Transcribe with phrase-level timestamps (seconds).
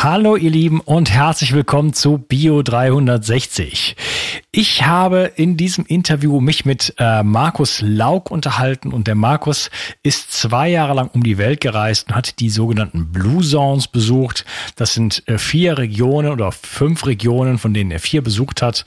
[0.00, 3.96] Hallo ihr Lieben und herzlich willkommen zu Bio 360.
[4.52, 9.72] Ich habe in diesem Interview mich mit äh, Markus Lauk unterhalten und der Markus
[10.04, 14.44] ist zwei Jahre lang um die Welt gereist und hat die sogenannten Blue Zones besucht.
[14.76, 18.84] Das sind äh, vier Regionen oder fünf Regionen, von denen er vier besucht hat,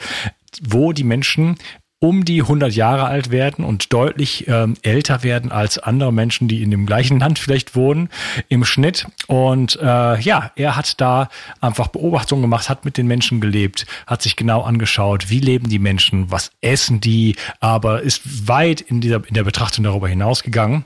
[0.62, 1.58] wo die Menschen
[2.04, 6.64] um die 100 Jahre alt werden und deutlich ähm, älter werden als andere Menschen, die
[6.64, 8.10] in dem gleichen Land vielleicht wohnen
[8.50, 9.06] im Schnitt.
[9.28, 11.30] Und äh, ja, er hat da
[11.62, 15.78] einfach Beobachtungen gemacht, hat mit den Menschen gelebt, hat sich genau angeschaut, wie leben die
[15.78, 20.86] Menschen, was essen die, aber ist weit in dieser in der Betrachtung darüber hinausgegangen.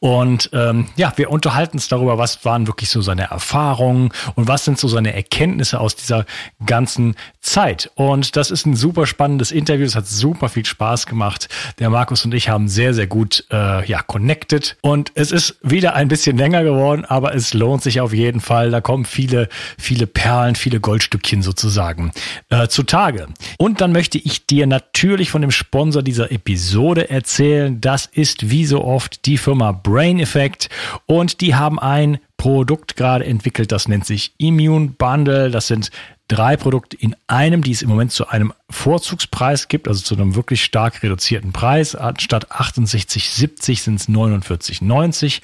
[0.00, 4.64] Und ähm, ja, wir unterhalten uns darüber, was waren wirklich so seine Erfahrungen und was
[4.64, 6.26] sind so seine Erkenntnisse aus dieser
[6.64, 7.90] ganzen Zeit.
[7.94, 9.84] Und das ist ein super spannendes Interview.
[9.84, 11.48] Es hat super viel Spaß gemacht.
[11.78, 14.76] Der Markus und ich haben sehr, sehr gut äh, ja, connected.
[14.80, 18.70] Und es ist wieder ein bisschen länger geworden, aber es lohnt sich auf jeden Fall.
[18.70, 22.12] Da kommen viele, viele Perlen, viele Goldstückchen sozusagen
[22.50, 23.28] äh, zutage.
[23.58, 27.80] Und dann möchte ich dir natürlich von dem Sponsor dieser Episode erzählen.
[27.80, 30.70] Das ist wie so oft die Firma Firma Brain Effect
[31.04, 35.50] und die haben ein Produkt gerade entwickelt, das nennt sich Immune Bundle.
[35.50, 35.90] Das sind
[36.26, 40.36] drei Produkte in einem, die es im Moment zu einem Vorzugspreis gibt, also zu einem
[40.36, 41.94] wirklich stark reduzierten Preis.
[41.94, 45.42] Anstatt 68,70 sind es 49,90.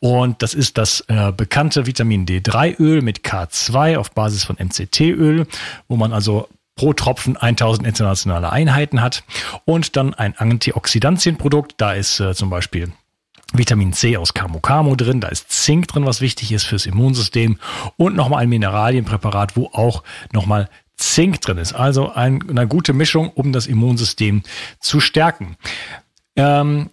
[0.00, 5.46] Und das ist das äh, bekannte Vitamin D3-Öl mit K2 auf Basis von MCT-Öl,
[5.86, 6.48] wo man also
[6.80, 9.22] pro Tropfen 1000 internationale Einheiten hat.
[9.66, 12.90] Und dann ein Antioxidantienprodukt, da ist äh, zum Beispiel
[13.52, 17.58] Vitamin C aus Camu Camu drin, da ist Zink drin, was wichtig ist fürs Immunsystem
[17.96, 21.72] und nochmal ein Mineralienpräparat, wo auch nochmal Zink drin ist.
[21.72, 24.42] Also ein, eine gute Mischung, um das Immunsystem
[24.80, 25.56] zu stärken.
[26.36, 26.90] Ähm,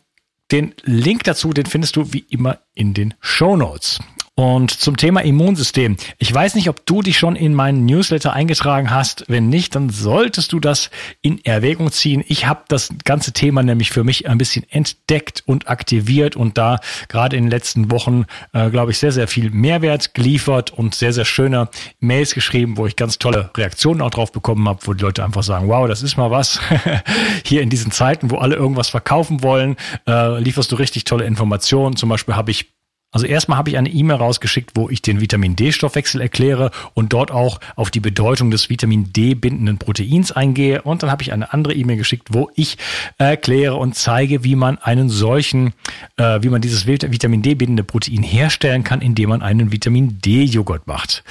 [0.52, 4.00] den Link dazu, den findest du wie immer in den Show Notes.
[4.40, 5.98] Und zum Thema Immunsystem.
[6.20, 9.26] Ich weiß nicht, ob du dich schon in meinen Newsletter eingetragen hast.
[9.28, 10.92] Wenn nicht, dann solltest du das
[11.24, 12.24] in Erwägung ziehen.
[12.28, 16.80] Ich habe das ganze Thema nämlich für mich ein bisschen entdeckt und aktiviert und da
[17.08, 21.14] gerade in den letzten Wochen, äh, glaube ich, sehr, sehr viel Mehrwert geliefert und sehr,
[21.14, 21.68] sehr schöne
[22.00, 25.42] Mails geschrieben, wo ich ganz tolle Reaktionen auch drauf bekommen habe, wo die Leute einfach
[25.42, 26.60] sagen, wow, das ist mal was.
[27.44, 29.78] Hier in diesen Zeiten, wo alle irgendwas verkaufen wollen,
[30.08, 31.96] äh, lieferst du richtig tolle Informationen.
[31.96, 32.77] Zum Beispiel habe ich
[33.18, 37.32] also erstmal habe ich eine E-Mail rausgeschickt, wo ich den Vitamin D-Stoffwechsel erkläre und dort
[37.32, 40.84] auch auf die Bedeutung des Vitamin D bindenden Proteins eingehe.
[40.84, 42.78] Und dann habe ich eine andere E-Mail geschickt, wo ich
[43.18, 45.74] erkläre und zeige, wie man einen solchen,
[46.18, 50.86] äh, wie man dieses Vitamin D bindende Protein herstellen kann, indem man einen Vitamin D-Joghurt
[50.86, 51.24] macht.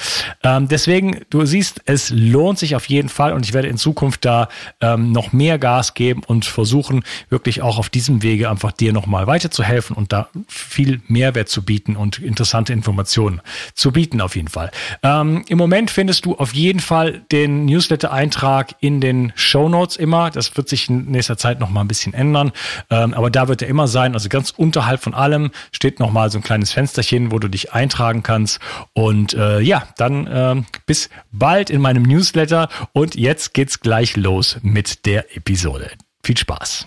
[0.42, 4.24] Ähm, deswegen, du siehst, es lohnt sich auf jeden Fall und ich werde in Zukunft
[4.24, 4.48] da
[4.80, 9.28] ähm, noch mehr Gas geben und versuchen, wirklich auch auf diesem Wege einfach dir nochmal
[9.28, 13.40] weiterzuhelfen und da viel Mehrwert zu bieten und interessante Informationen
[13.74, 14.70] zu bieten auf jeden Fall.
[15.02, 20.30] Ähm, Im Moment findest du auf jeden Fall den Newsletter-Eintrag in den Show Notes immer.
[20.30, 22.52] Das wird sich in nächster Zeit noch mal ein bisschen ändern,
[22.90, 24.14] ähm, aber da wird er immer sein.
[24.14, 27.72] Also ganz unterhalb von allem steht noch mal so ein kleines Fensterchen, wo du dich
[27.72, 28.60] eintragen kannst.
[28.92, 32.68] Und äh, ja, dann äh, bis bald in meinem Newsletter.
[32.92, 35.90] Und jetzt geht's gleich los mit der Episode.
[36.22, 36.86] Viel Spaß.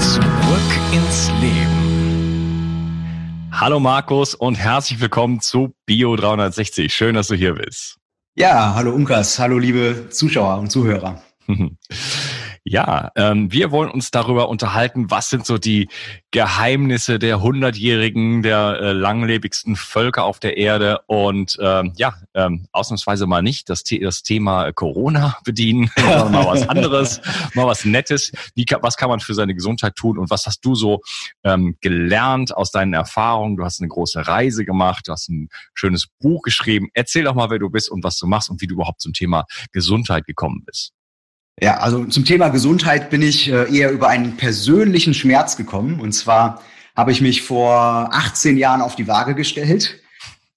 [0.00, 0.22] Zurück
[0.92, 2.90] ins Leben.
[3.52, 6.92] Hallo Markus und herzlich willkommen zu Bio 360.
[6.92, 7.98] Schön, dass du hier bist.
[8.34, 11.22] Ja, hallo Unkas, hallo liebe Zuschauer und Zuhörer.
[12.64, 15.88] Ja, ähm, wir wollen uns darüber unterhalten, was sind so die
[16.30, 23.26] Geheimnisse der hundertjährigen, der äh, langlebigsten Völker auf der Erde und ähm, ja, ähm, ausnahmsweise
[23.26, 27.22] mal nicht das, das Thema Corona bedienen, sondern mal was anderes,
[27.54, 28.30] mal was Nettes.
[28.54, 31.00] Wie, was kann man für seine Gesundheit tun und was hast du so
[31.44, 33.56] ähm, gelernt aus deinen Erfahrungen?
[33.56, 36.88] Du hast eine große Reise gemacht, du hast ein schönes Buch geschrieben.
[36.92, 39.14] Erzähl doch mal, wer du bist und was du machst und wie du überhaupt zum
[39.14, 40.92] Thema Gesundheit gekommen bist.
[41.62, 46.00] Ja, also zum Thema Gesundheit bin ich äh, eher über einen persönlichen Schmerz gekommen.
[46.00, 46.62] Und zwar
[46.96, 50.00] habe ich mich vor 18 Jahren auf die Waage gestellt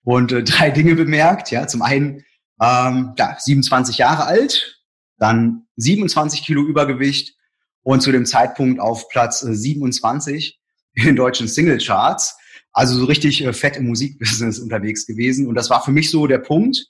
[0.04, 1.52] und äh, drei Dinge bemerkt.
[1.52, 2.24] Ja, zum einen
[2.62, 4.82] ähm, ja, 27 Jahre alt,
[5.18, 7.36] dann 27 Kilo Übergewicht
[7.82, 10.58] und zu dem Zeitpunkt auf Platz 27
[10.96, 12.38] äh, in den deutschen Singlecharts.
[12.72, 15.48] Also so richtig fett im Musikbusiness unterwegs gewesen.
[15.48, 16.88] Und das war für mich so der Punkt,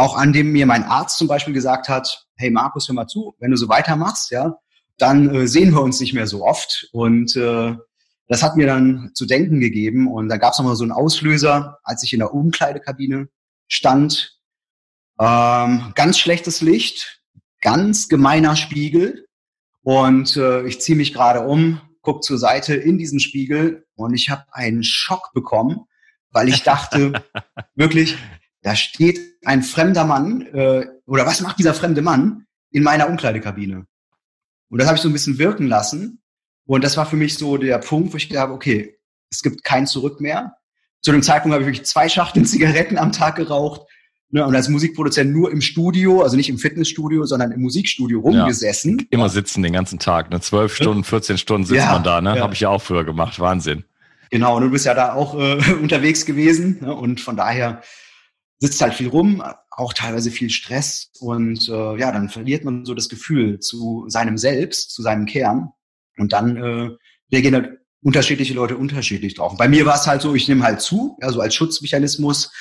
[0.00, 3.34] auch an dem mir mein Arzt zum Beispiel gesagt hat, hey Markus, hör mal zu,
[3.38, 4.56] wenn du so weitermachst, ja,
[4.96, 6.88] dann äh, sehen wir uns nicht mehr so oft.
[6.92, 7.76] Und äh,
[8.26, 10.10] das hat mir dann zu denken gegeben.
[10.10, 13.28] Und da gab es nochmal so einen Auslöser, als ich in der Umkleidekabine
[13.68, 14.38] stand.
[15.18, 17.20] Ähm, ganz schlechtes Licht,
[17.60, 19.26] ganz gemeiner Spiegel.
[19.82, 24.30] Und äh, ich ziehe mich gerade um, guck zur Seite in diesen Spiegel und ich
[24.30, 25.84] habe einen Schock bekommen,
[26.30, 27.22] weil ich dachte,
[27.74, 28.16] wirklich,
[28.62, 33.86] da steht ein fremder Mann, äh, oder was macht dieser fremde Mann in meiner Umkleidekabine?
[34.68, 36.22] Und das habe ich so ein bisschen wirken lassen.
[36.66, 38.96] Und das war für mich so der Punkt, wo ich gedacht habe, okay,
[39.30, 40.56] es gibt kein Zurück mehr.
[41.02, 43.82] Zu dem Zeitpunkt habe ich wirklich zwei Schachteln Zigaretten am Tag geraucht.
[44.32, 48.98] Ne, und als Musikproduzent nur im Studio, also nicht im Fitnessstudio, sondern im Musikstudio rumgesessen.
[48.98, 50.40] Ja, immer sitzen den ganzen Tag, ne?
[50.40, 52.36] Zwölf Stunden, 14 Stunden sitzt ja, man da, ne?
[52.36, 52.42] Ja.
[52.42, 53.40] Habe ich ja auch früher gemacht.
[53.40, 53.82] Wahnsinn.
[54.30, 56.78] Genau, und du bist ja da auch äh, unterwegs gewesen.
[56.80, 56.94] Ne?
[56.94, 57.82] Und von daher
[58.60, 61.10] sitzt halt viel rum, auch teilweise viel Stress.
[61.18, 65.70] Und äh, ja, dann verliert man so das Gefühl zu seinem Selbst, zu seinem Kern.
[66.18, 66.90] Und dann äh,
[67.32, 69.56] reagieren halt unterschiedliche Leute unterschiedlich drauf.
[69.56, 72.52] Bei mir war es halt so, ich nehme halt zu, ja, so als Schutzmechanismus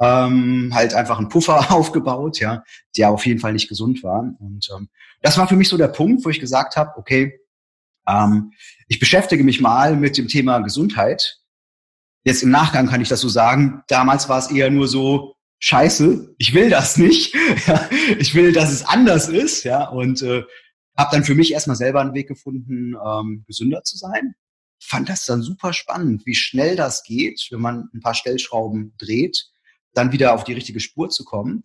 [0.00, 2.64] ähm, halt einfach einen Puffer aufgebaut, ja,
[2.96, 4.34] der auf jeden Fall nicht gesund war.
[4.38, 4.88] Und ähm,
[5.20, 7.38] das war für mich so der Punkt, wo ich gesagt habe, okay,
[8.08, 8.52] ähm,
[8.88, 11.38] ich beschäftige mich mal mit dem Thema Gesundheit.
[12.24, 13.82] Jetzt im Nachgang kann ich das so sagen.
[13.88, 17.34] Damals war es eher nur so, scheiße, ich will das nicht.
[17.66, 17.88] ja,
[18.18, 19.64] ich will, dass es anders ist.
[19.64, 20.42] Ja, und äh,
[20.96, 24.34] habe dann für mich erstmal selber einen Weg gefunden, ähm, gesünder zu sein.
[24.82, 29.52] Fand das dann super spannend, wie schnell das geht, wenn man ein paar Stellschrauben dreht
[29.94, 31.64] dann wieder auf die richtige Spur zu kommen.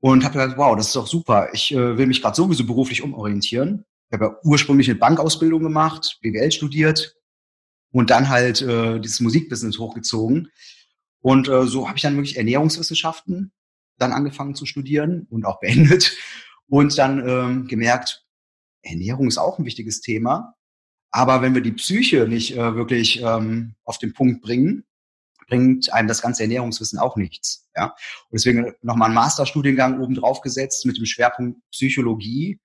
[0.00, 1.48] Und habe gedacht, wow, das ist doch super.
[1.52, 3.84] Ich äh, will mich gerade sowieso beruflich umorientieren.
[4.08, 7.16] Ich habe ja ursprünglich eine Bankausbildung gemacht, BWL studiert
[7.90, 10.52] und dann halt äh, dieses Musikbusiness hochgezogen.
[11.28, 13.52] Und äh, so habe ich dann wirklich Ernährungswissenschaften
[13.98, 16.16] dann angefangen zu studieren und auch beendet.
[16.70, 18.24] Und dann ähm, gemerkt,
[18.80, 20.54] Ernährung ist auch ein wichtiges Thema.
[21.10, 24.86] Aber wenn wir die Psyche nicht äh, wirklich ähm, auf den Punkt bringen,
[25.48, 27.68] bringt einem das ganze Ernährungswissen auch nichts.
[27.76, 27.88] Ja?
[28.30, 32.58] Und deswegen nochmal einen Masterstudiengang oben drauf gesetzt mit dem Schwerpunkt Psychologie.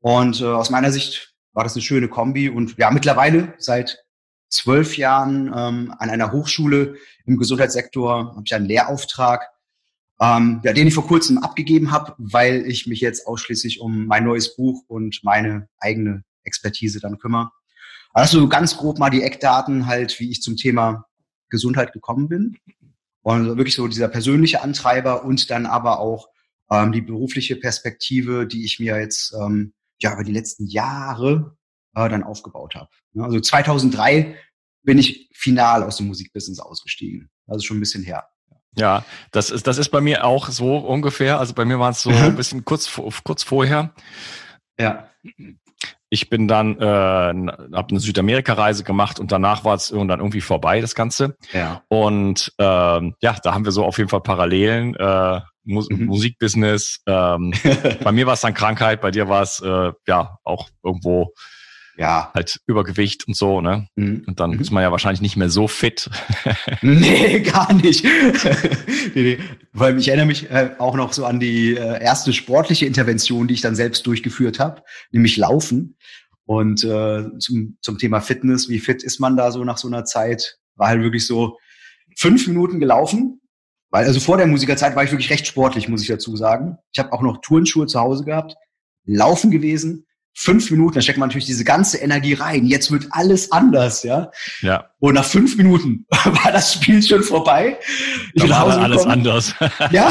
[0.00, 2.50] Und äh, aus meiner Sicht war das eine schöne Kombi.
[2.50, 4.03] Und ja, mittlerweile seit
[4.48, 6.96] zwölf Jahren ähm, an einer Hochschule
[7.26, 9.48] im Gesundheitssektor habe ich einen Lehrauftrag,
[10.20, 14.24] ähm, ja, den ich vor kurzem abgegeben habe, weil ich mich jetzt ausschließlich um mein
[14.24, 17.50] neues Buch und meine eigene Expertise dann kümmere.
[18.12, 21.06] Also ganz grob mal die Eckdaten halt, wie ich zum Thema
[21.50, 22.56] Gesundheit gekommen bin.
[23.22, 26.28] Und wirklich so dieser persönliche Antreiber und dann aber auch
[26.70, 31.56] ähm, die berufliche Perspektive, die ich mir jetzt ähm, ja über die letzten Jahre
[31.94, 32.88] äh, dann aufgebaut habe.
[33.18, 34.36] Also 2003
[34.82, 37.30] bin ich final aus dem Musikbusiness ausgestiegen.
[37.46, 38.24] Also schon ein bisschen her.
[38.76, 41.38] Ja, das ist, das ist bei mir auch so ungefähr.
[41.38, 42.90] Also bei mir war es so ein bisschen kurz,
[43.22, 43.94] kurz vorher.
[44.78, 45.08] Ja.
[46.10, 50.80] Ich bin dann, äh, habe eine Südamerika-Reise gemacht und danach war es irgendwann irgendwie vorbei,
[50.80, 51.36] das Ganze.
[51.52, 51.82] Ja.
[51.88, 54.94] Und ähm, ja, da haben wir so auf jeden Fall Parallelen.
[54.96, 56.06] Äh, Mus mhm.
[56.06, 57.00] Musikbusiness.
[57.06, 57.52] Ähm,
[58.04, 61.32] bei mir war es dann Krankheit, bei dir war es äh, ja auch irgendwo
[61.96, 62.30] ja.
[62.34, 63.88] halt Übergewicht und so, ne?
[63.96, 64.24] Mhm.
[64.26, 64.60] Und dann mhm.
[64.60, 66.10] ist man ja wahrscheinlich nicht mehr so fit.
[66.82, 68.04] nee, gar nicht.
[69.14, 69.38] nee, nee.
[69.72, 73.54] Weil ich erinnere mich äh, auch noch so an die äh, erste sportliche Intervention, die
[73.54, 74.82] ich dann selbst durchgeführt habe,
[75.12, 75.96] nämlich Laufen.
[76.46, 80.04] Und äh, zum, zum Thema Fitness, wie fit ist man da so nach so einer
[80.04, 80.58] Zeit?
[80.76, 81.58] War halt wirklich so
[82.16, 83.40] fünf Minuten gelaufen.
[83.90, 86.78] Weil, also vor der Musikerzeit war ich wirklich recht sportlich, muss ich dazu sagen.
[86.92, 88.56] Ich habe auch noch Turnschuhe zu Hause gehabt,
[89.04, 90.03] laufen gewesen,
[90.34, 92.66] fünf Minuten, da steckt man natürlich diese ganze Energie rein.
[92.66, 94.30] Jetzt wird alles anders, ja.
[94.60, 94.90] Ja.
[94.98, 97.78] Und nach fünf Minuten war das Spiel schon vorbei.
[98.32, 99.54] Ich da war alles anders.
[99.90, 100.10] ja,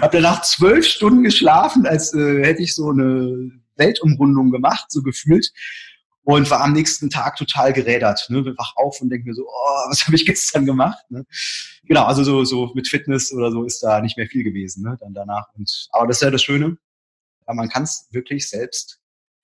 [0.00, 5.50] habe danach zwölf Stunden geschlafen, als äh, hätte ich so eine Weltumrundung gemacht, so gefühlt.
[6.22, 8.26] Und war am nächsten Tag total gerädert.
[8.28, 8.44] Ne?
[8.58, 11.02] Wach auf und denke mir so, oh, was habe ich gestern gemacht?
[11.08, 11.24] Ne?
[11.84, 14.96] Genau, also so, so mit Fitness oder so ist da nicht mehr viel gewesen, ne?
[15.00, 15.46] Dann danach.
[15.56, 16.76] Und, aber das ist ja das Schöne.
[17.46, 18.99] Man kann es wirklich selbst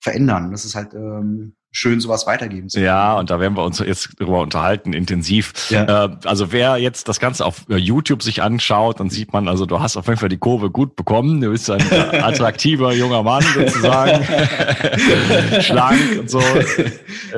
[0.07, 0.51] verändern.
[0.51, 2.85] Das ist halt ähm, schön, sowas weitergeben zu können.
[2.85, 5.69] Ja, und da werden wir uns jetzt darüber unterhalten, intensiv.
[5.69, 6.05] Ja.
[6.05, 9.65] Äh, also wer jetzt das Ganze auf äh, YouTube sich anschaut, dann sieht man, also
[9.65, 11.41] du hast auf jeden Fall die Kurve gut bekommen.
[11.41, 14.23] Du bist ein attraktiver junger Mann sozusagen.
[15.61, 16.41] Schlank und so.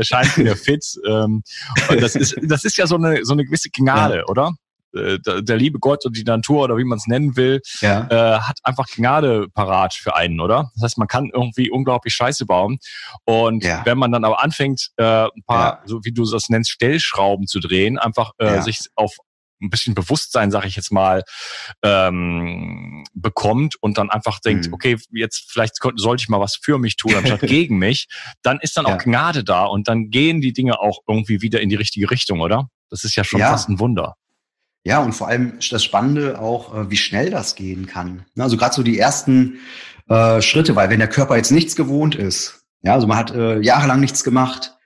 [0.01, 0.85] Scheint wieder fit.
[1.07, 1.41] Ähm,
[1.89, 4.25] und das ist, das ist ja so eine, so eine gewisse Gnade, ja.
[4.27, 4.53] oder?
[4.93, 8.07] Äh, der liebe Gott und die Natur oder wie man es nennen will, ja.
[8.09, 10.71] äh, hat einfach Gnade parat für einen, oder?
[10.75, 12.79] Das heißt, man kann irgendwie unglaublich Scheiße bauen.
[13.25, 13.81] Und ja.
[13.85, 15.81] wenn man dann aber anfängt, äh, ein paar, ja.
[15.85, 19.15] so wie du das nennst, Stellschrauben zu drehen, einfach äh, sich auf
[19.61, 21.23] ein bisschen Bewusstsein, sage ich jetzt mal,
[21.83, 24.73] ähm, bekommt und dann einfach denkt, mhm.
[24.73, 28.07] okay, jetzt vielleicht sollte ich mal was für mich tun, anstatt gegen mich,
[28.41, 31.69] dann ist dann auch Gnade da und dann gehen die Dinge auch irgendwie wieder in
[31.69, 32.69] die richtige Richtung, oder?
[32.89, 34.15] Das ist ja schon fast ein Wunder.
[34.85, 38.25] Ja, und vor allem das Spannende auch, äh, wie schnell das gehen kann.
[38.37, 39.59] Also gerade so die ersten
[40.07, 43.59] äh, Schritte, weil wenn der Körper jetzt nichts gewohnt ist, ja, also man hat äh,
[43.59, 44.77] jahrelang nichts gemacht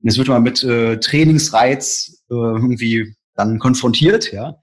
[0.00, 4.54] und jetzt wird man mit äh, Trainingsreiz äh, irgendwie dann konfrontiert, ja,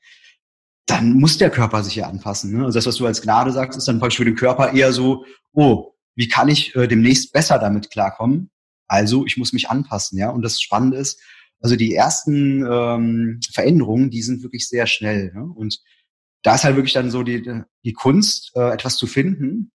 [0.86, 2.58] dann muss der Körper sich ja anpassen.
[2.58, 2.65] Ne?
[2.65, 5.25] Also das, was du als Gnade sagst, ist dann praktisch für den Körper eher so,
[5.51, 8.50] oh, wie kann ich äh, demnächst besser damit klarkommen?
[8.88, 10.29] Also ich muss mich anpassen, ja.
[10.29, 11.22] Und das Spannende ist,
[11.59, 15.31] also die ersten ähm, Veränderungen, die sind wirklich sehr schnell.
[15.33, 15.43] Ne?
[15.43, 15.79] Und
[16.43, 19.71] da ist halt wirklich dann so die, die Kunst, äh, etwas zu finden,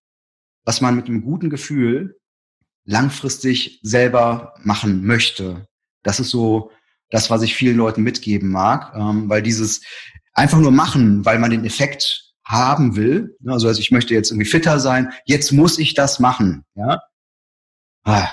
[0.65, 2.19] was man mit einem guten Gefühl
[2.85, 5.67] langfristig selber machen möchte.
[6.03, 6.71] Das ist so
[7.11, 9.83] das, was ich vielen Leuten mitgeben mag, ähm, weil dieses
[10.33, 14.31] einfach nur machen, weil man den Effekt haben will, ne, also, also ich möchte jetzt
[14.31, 17.01] irgendwie fitter sein, jetzt muss ich das machen, ja.
[18.05, 18.31] Ah,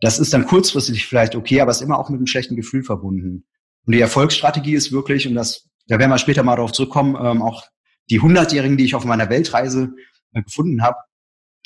[0.00, 3.46] das ist dann kurzfristig vielleicht okay, aber ist immer auch mit einem schlechten Gefühl verbunden.
[3.86, 7.42] Und die Erfolgsstrategie ist wirklich, und das, da werden wir später mal darauf zurückkommen, ähm,
[7.42, 7.64] auch
[8.08, 9.94] die Hundertjährigen, die ich auf meiner Weltreise
[10.32, 10.98] äh, gefunden habe,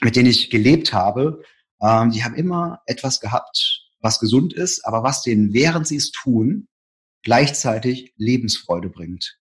[0.02, 1.42] mit denen ich gelebt habe,
[1.80, 6.10] ähm, die haben immer etwas gehabt, was gesund ist, aber was denen, während sie es
[6.10, 6.68] tun,
[7.22, 9.38] gleichzeitig Lebensfreude bringt.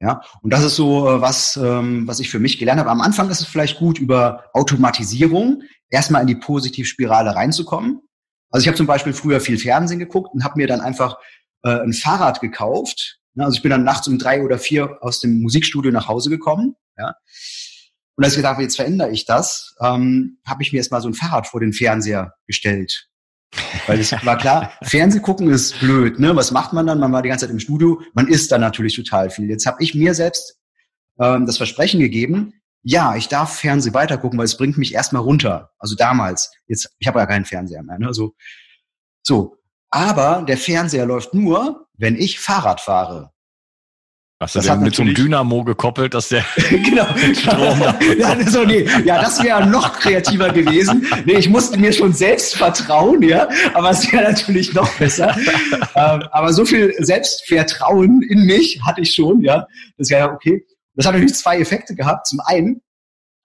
[0.00, 2.90] Ja, und das ist so äh, was, ähm, was ich für mich gelernt habe.
[2.90, 8.02] Am Anfang ist es vielleicht gut, über Automatisierung erstmal in die Positivspirale reinzukommen.
[8.50, 11.16] Also ich habe zum Beispiel früher viel Fernsehen geguckt und habe mir dann einfach
[11.62, 13.18] äh, ein Fahrrad gekauft.
[13.36, 16.74] Also ich bin dann nachts um drei oder vier aus dem Musikstudio nach Hause gekommen.
[16.96, 17.14] Ja.
[18.16, 21.08] Und als ich gedacht habe, jetzt verändere ich das, ähm, habe ich mir erstmal so
[21.08, 23.08] ein Fahrrad vor den Fernseher gestellt.
[23.86, 26.34] Weil es war klar, Fernseh gucken ist blöd, ne?
[26.34, 26.98] Was macht man dann?
[26.98, 29.50] Man war die ganze Zeit im Studio, man isst dann natürlich total viel.
[29.50, 30.58] Jetzt habe ich mir selbst
[31.20, 32.54] ähm, das Versprechen gegeben,
[32.88, 35.72] ja, ich darf Fernseh weitergucken, weil es bringt mich erstmal runter.
[35.76, 36.52] Also damals.
[36.68, 37.98] Jetzt, ich habe ja keinen Fernseher mehr.
[37.98, 38.14] Ne?
[38.14, 38.34] So,
[39.22, 39.56] so.
[39.90, 43.32] Aber der Fernseher läuft nur, wenn ich Fahrrad fahre.
[44.40, 47.06] Hast du das denn mit so einem Dynamo gekoppelt, dass der genau.
[47.34, 48.86] Strom da ja, so, nee.
[49.04, 51.08] ja, das wäre noch kreativer gewesen.
[51.24, 55.36] Nee, ich musste mir schon selbst vertrauen, ja, aber es wäre natürlich noch besser.
[55.96, 59.66] ähm, aber so viel Selbstvertrauen in mich hatte ich schon, ja.
[59.98, 60.64] Das wäre okay.
[60.96, 62.26] Das hat natürlich zwei Effekte gehabt.
[62.26, 62.82] Zum einen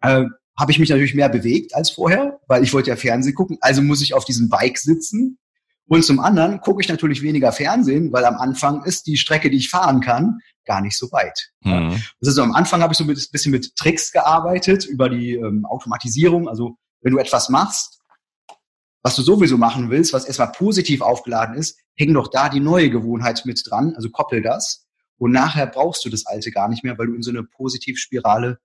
[0.01, 0.25] äh,
[0.58, 3.81] habe ich mich natürlich mehr bewegt als vorher, weil ich wollte ja Fernsehen gucken, also
[3.81, 5.38] muss ich auf diesem Bike sitzen.
[5.88, 9.58] Und zum anderen gucke ich natürlich weniger Fernsehen, weil am Anfang ist die Strecke, die
[9.58, 11.51] ich fahren kann, gar nicht so weit.
[11.62, 12.01] Mhm.
[12.20, 15.34] Das ist so, am Anfang habe ich so ein bisschen mit Tricks gearbeitet über die
[15.34, 16.48] ähm, Automatisierung.
[16.48, 18.00] Also wenn du etwas machst,
[19.03, 22.89] was du sowieso machen willst, was erstmal positiv aufgeladen ist, häng doch da die neue
[22.89, 24.80] Gewohnheit mit dran, also koppel das.
[25.21, 28.59] Und nachher brauchst du das alte gar nicht mehr, weil du in so eine Positivspirale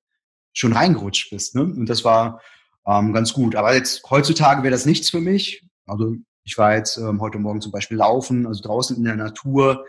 [0.55, 1.55] schon reingerutscht bist.
[1.55, 1.61] Ne?
[1.61, 2.41] Und das war
[2.87, 3.57] ähm, ganz gut.
[3.57, 5.69] Aber jetzt heutzutage wäre das nichts für mich.
[5.85, 9.85] Also ich war jetzt ähm, heute Morgen zum Beispiel laufen, also draußen in der Natur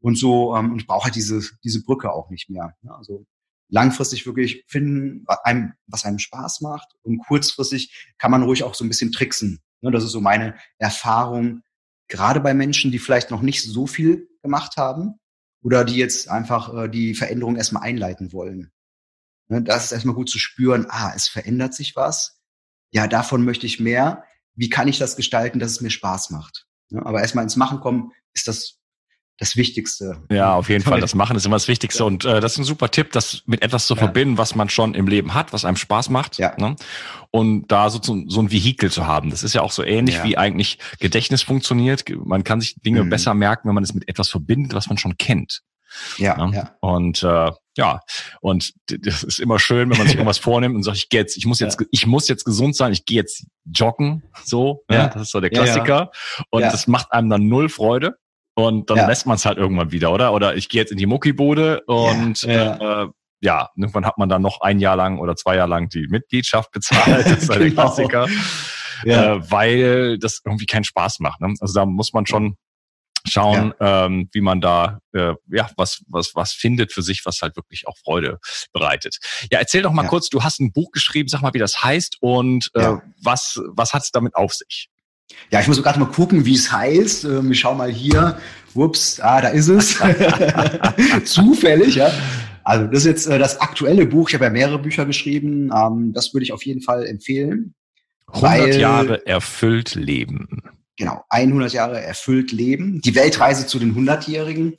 [0.00, 2.74] und so ähm, und brauche halt diese, diese Brücke auch nicht mehr.
[2.82, 2.92] Ne?
[2.92, 3.24] Also
[3.68, 8.74] langfristig wirklich finden, was einem, was einem Spaß macht und kurzfristig kann man ruhig auch
[8.74, 9.60] so ein bisschen tricksen.
[9.82, 9.92] Ne?
[9.92, 11.62] Das ist so meine Erfahrung,
[12.08, 15.20] gerade bei Menschen, die vielleicht noch nicht so viel gemacht haben
[15.62, 18.70] oder die jetzt einfach äh, die Veränderung erstmal einleiten wollen.
[19.48, 19.62] Ne?
[19.62, 22.40] Das ist erstmal gut zu spüren, ah, es verändert sich was.
[22.90, 24.24] Ja, davon möchte ich mehr
[24.58, 26.66] wie kann ich das gestalten, dass es mir Spaß macht.
[26.90, 28.80] Ja, aber erstmal ins Machen kommen, ist das
[29.38, 30.20] das Wichtigste.
[30.30, 31.00] Ja, auf jeden Fall.
[31.00, 32.04] Das Machen ist immer das Wichtigste.
[32.04, 34.00] Und äh, das ist ein super Tipp, das mit etwas zu ja.
[34.00, 36.38] verbinden, was man schon im Leben hat, was einem Spaß macht.
[36.38, 36.54] Ja.
[36.58, 36.74] Ne?
[37.30, 39.30] Und da so, so ein Vehikel zu haben.
[39.30, 40.24] Das ist ja auch so ähnlich, ja.
[40.24, 42.04] wie eigentlich Gedächtnis funktioniert.
[42.24, 43.10] Man kann sich Dinge mhm.
[43.10, 45.62] besser merken, wenn man es mit etwas verbindet, was man schon kennt.
[46.16, 46.56] Ja, ne?
[46.56, 46.76] ja.
[46.80, 48.00] Und äh, ja,
[48.40, 51.36] und das ist immer schön, wenn man sich irgendwas vornimmt und sagt, ich gehe jetzt,
[51.36, 51.86] ich muss jetzt, ja.
[51.92, 54.96] ich muss jetzt gesund sein, ich gehe jetzt joggen, so, ne?
[54.96, 55.08] ja.
[55.08, 56.10] das ist so der Klassiker.
[56.10, 58.16] Ja, und das macht einem dann null Freude.
[58.58, 60.32] Und dann lässt man es halt irgendwann wieder, oder?
[60.32, 63.06] Oder ich gehe jetzt in die Muckibude und äh,
[63.40, 66.72] ja, irgendwann hat man dann noch ein Jahr lang oder zwei Jahre lang die Mitgliedschaft
[66.72, 67.24] bezahlt.
[67.24, 67.94] Das ist halt genau.
[67.94, 68.26] der Klassiker.
[69.04, 69.34] Ja.
[69.34, 71.40] Äh, weil das irgendwie keinen Spaß macht.
[71.40, 71.54] Ne?
[71.60, 72.56] Also da muss man schon
[73.24, 74.06] schauen, ja.
[74.06, 77.86] ähm, wie man da äh, ja was was was findet für sich, was halt wirklich
[77.86, 78.40] auch Freude
[78.72, 79.18] bereitet.
[79.52, 80.08] Ja, erzähl doch mal ja.
[80.08, 80.30] kurz.
[80.30, 83.02] Du hast ein Buch geschrieben, sag mal, wie das heißt und äh, ja.
[83.22, 84.88] was was hat es damit auf sich?
[85.50, 87.24] Ja, ich muss gerade mal gucken, wie es heißt.
[87.24, 88.38] Ähm, ich schau mal hier.
[88.74, 89.98] Ups, ah, da ist es.
[91.24, 92.10] Zufällig, ja.
[92.64, 94.28] Also das ist jetzt äh, das aktuelle Buch.
[94.28, 95.70] Ich habe ja mehrere Bücher geschrieben.
[95.74, 97.74] Ähm, das würde ich auf jeden Fall empfehlen.
[98.28, 100.62] 100 weil, Jahre erfüllt Leben.
[100.96, 103.00] Genau, 100 Jahre erfüllt Leben.
[103.00, 104.74] Die Weltreise zu den 100-Jährigen.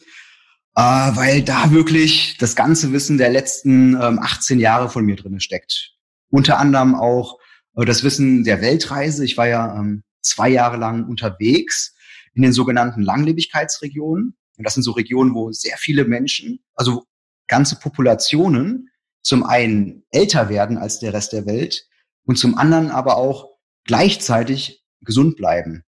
[0.76, 5.40] Äh, weil da wirklich das ganze Wissen der letzten ähm, 18 Jahre von mir drin
[5.40, 5.94] steckt.
[6.30, 7.40] Unter anderem auch
[7.76, 9.26] äh, das Wissen der Weltreise.
[9.26, 11.96] Ich war ja ähm, zwei Jahre lang unterwegs
[12.34, 14.36] in den sogenannten Langlebigkeitsregionen.
[14.58, 17.06] Und das sind so Regionen, wo sehr viele Menschen, also
[17.48, 18.90] ganze Populationen,
[19.22, 21.88] zum einen älter werden als der Rest der Welt
[22.24, 23.50] und zum anderen aber auch
[23.84, 25.84] gleichzeitig gesund bleiben.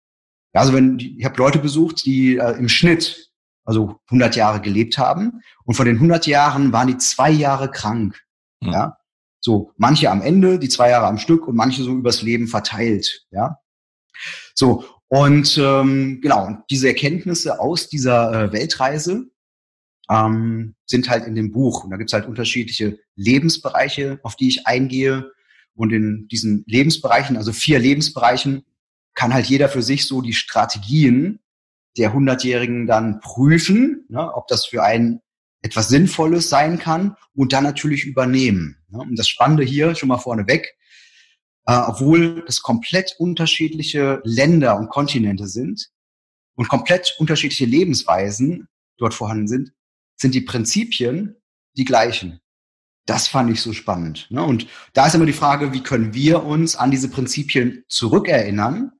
[0.52, 3.30] Also wenn ich habe Leute besucht, die äh, im Schnitt
[3.64, 8.18] also 100 Jahre gelebt haben und von den 100 Jahren waren die zwei Jahre krank.
[8.60, 8.72] Mhm.
[8.72, 8.96] Ja,
[9.40, 13.26] so manche am Ende, die zwei Jahre am Stück und manche so übers Leben verteilt.
[13.30, 13.58] Ja,
[14.54, 19.30] so und ähm, genau, und diese Erkenntnisse aus dieser äh, Weltreise
[20.10, 21.84] ähm, sind halt in dem Buch.
[21.84, 25.32] Und da gibt's halt unterschiedliche Lebensbereiche, auf die ich eingehe.
[25.74, 28.64] Und in diesen Lebensbereichen, also vier Lebensbereichen,
[29.14, 31.40] kann halt jeder für sich so die Strategien
[31.96, 35.20] der Hundertjährigen dann prüfen, ne, ob das für einen
[35.62, 38.76] etwas Sinnvolles sein kann und dann natürlich übernehmen.
[38.88, 39.00] Ne.
[39.00, 40.76] Und das Spannende hier schon mal vorneweg,
[41.68, 45.90] äh, obwohl es komplett unterschiedliche Länder und Kontinente sind
[46.56, 49.72] und komplett unterschiedliche Lebensweisen dort vorhanden sind,
[50.16, 51.36] sind die Prinzipien
[51.76, 52.40] die gleichen.
[53.04, 54.30] Das fand ich so spannend.
[54.30, 54.42] Ne?
[54.42, 58.92] Und da ist immer die Frage, wie können wir uns an diese Prinzipien zurückerinnern?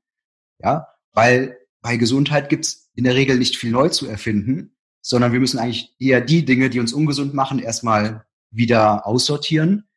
[0.63, 5.39] Ja, weil bei Gesundheit gibt's in der Regel nicht viel neu zu erfinden, sondern wir
[5.39, 9.88] müssen eigentlich eher die Dinge, die uns ungesund machen, erstmal wieder aussortieren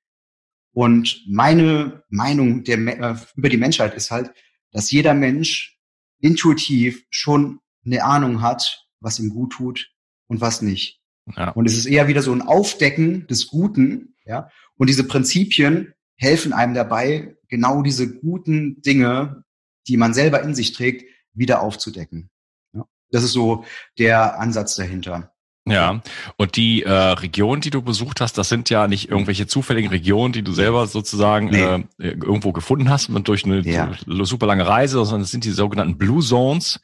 [0.72, 4.32] und meine Meinung der, äh, über die Menschheit ist halt,
[4.72, 5.78] dass jeder Mensch
[6.18, 9.92] intuitiv schon eine Ahnung hat, was ihm gut tut
[10.28, 11.00] und was nicht.
[11.36, 11.50] Ja.
[11.50, 14.48] Und es ist eher wieder so ein Aufdecken des Guten, ja.
[14.76, 19.44] Und diese Prinzipien helfen einem dabei, genau diese guten Dinge,
[19.88, 22.30] die man selber in sich trägt, wieder aufzudecken.
[22.72, 22.86] Ja.
[23.10, 23.64] Das ist so
[23.98, 25.34] der Ansatz dahinter.
[25.64, 26.00] Ja,
[26.36, 30.32] und die äh, Regionen, die du besucht hast, das sind ja nicht irgendwelche zufälligen Regionen,
[30.32, 31.62] die du selber sozusagen nee.
[31.62, 33.92] äh, irgendwo gefunden hast und durch eine ja.
[34.06, 36.80] super lange Reise, sondern das sind die sogenannten Blue Zones.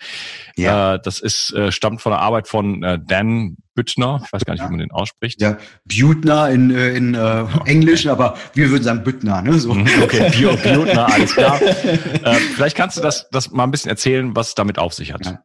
[0.57, 0.95] Ja.
[0.95, 4.55] Äh, das ist äh, stammt von der Arbeit von äh, Dan Büttner, ich weiß gar
[4.55, 5.41] nicht, wie man den ausspricht.
[5.41, 9.59] Ja, Büttner in, äh, in äh, Englisch, aber wir würden sagen Büttner, ne?
[9.59, 9.75] So.
[9.75, 10.31] Mhm, okay,
[10.63, 11.61] Büttner, alles klar.
[11.61, 15.27] äh, vielleicht kannst du das, das mal ein bisschen erzählen, was damit auf sich hat.
[15.27, 15.43] Ja.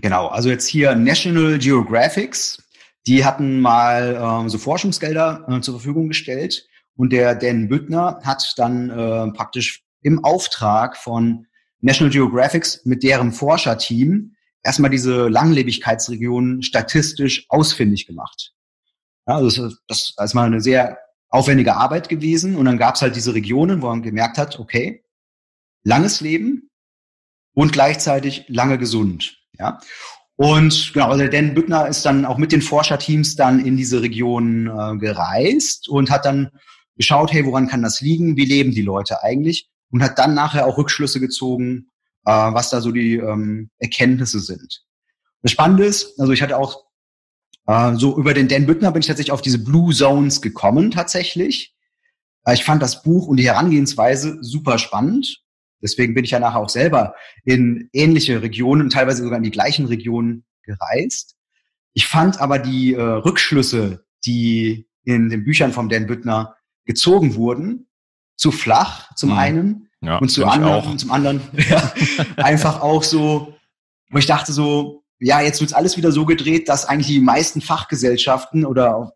[0.00, 2.62] Genau, also jetzt hier National Geographics,
[3.06, 8.54] die hatten mal ähm, so Forschungsgelder äh, zur Verfügung gestellt und der Dan Büttner hat
[8.56, 11.46] dann äh, praktisch im Auftrag von
[11.80, 18.52] National Geographics mit deren Forscherteam erstmal diese Langlebigkeitsregionen statistisch ausfindig gemacht.
[19.26, 23.02] Ja, also das, das ist mal eine sehr aufwendige Arbeit gewesen und dann gab es
[23.02, 25.04] halt diese Regionen, wo man gemerkt hat, okay,
[25.82, 26.70] langes Leben
[27.52, 29.37] und gleichzeitig lange gesund.
[29.58, 29.80] Ja.
[30.36, 34.68] Und genau, also Dan Büttner ist dann auch mit den Forscherteams dann in diese Region
[34.68, 36.50] äh, gereist und hat dann
[36.96, 38.36] geschaut, hey, woran kann das liegen?
[38.36, 39.68] Wie leben die Leute eigentlich?
[39.90, 41.88] Und hat dann nachher auch Rückschlüsse gezogen,
[42.24, 44.84] äh, was da so die ähm, Erkenntnisse sind.
[45.42, 46.84] Das Spannende ist, also ich hatte auch
[47.66, 51.74] äh, so über den Dan Büttner bin ich tatsächlich auf diese Blue Zones gekommen tatsächlich.
[52.44, 55.42] Äh, ich fand das Buch und die Herangehensweise super spannend
[55.82, 57.14] Deswegen bin ich ja nachher auch selber
[57.44, 61.36] in ähnliche Regionen, teilweise sogar in die gleichen Regionen gereist.
[61.94, 67.88] Ich fand aber die äh, Rückschlüsse, die in den Büchern von Dan Büttner gezogen wurden,
[68.36, 69.38] zu flach zum mhm.
[69.38, 71.92] einen ja, und zu anderen, zum anderen ja,
[72.36, 73.54] einfach auch so,
[74.10, 77.60] wo ich dachte so, ja, jetzt wird's alles wieder so gedreht, dass eigentlich die meisten
[77.60, 79.12] Fachgesellschaften oder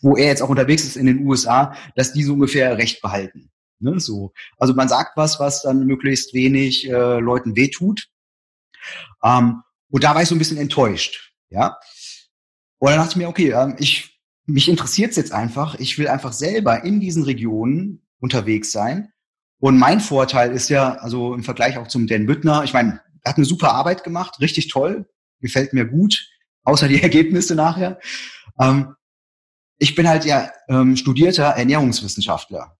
[0.00, 3.51] wo er jetzt auch unterwegs ist in den USA, dass die so ungefähr Recht behalten.
[3.82, 4.32] Ne, so.
[4.58, 8.08] Also man sagt was, was dann möglichst wenig äh, Leuten wehtut.
[9.24, 11.32] Ähm, und da war ich so ein bisschen enttäuscht.
[11.50, 11.78] Ja.
[12.78, 15.74] Und dann dachte ich mir, okay, ähm, ich, mich interessiert jetzt einfach.
[15.80, 19.12] Ich will einfach selber in diesen Regionen unterwegs sein.
[19.58, 23.30] Und mein Vorteil ist ja, also im Vergleich auch zum Dan Büttner, ich meine, er
[23.30, 25.08] hat eine super Arbeit gemacht, richtig toll,
[25.40, 26.28] gefällt mir gut,
[26.64, 28.00] außer die Ergebnisse nachher.
[28.60, 28.94] Ähm,
[29.78, 32.76] ich bin halt ja ähm, studierter Ernährungswissenschaftler.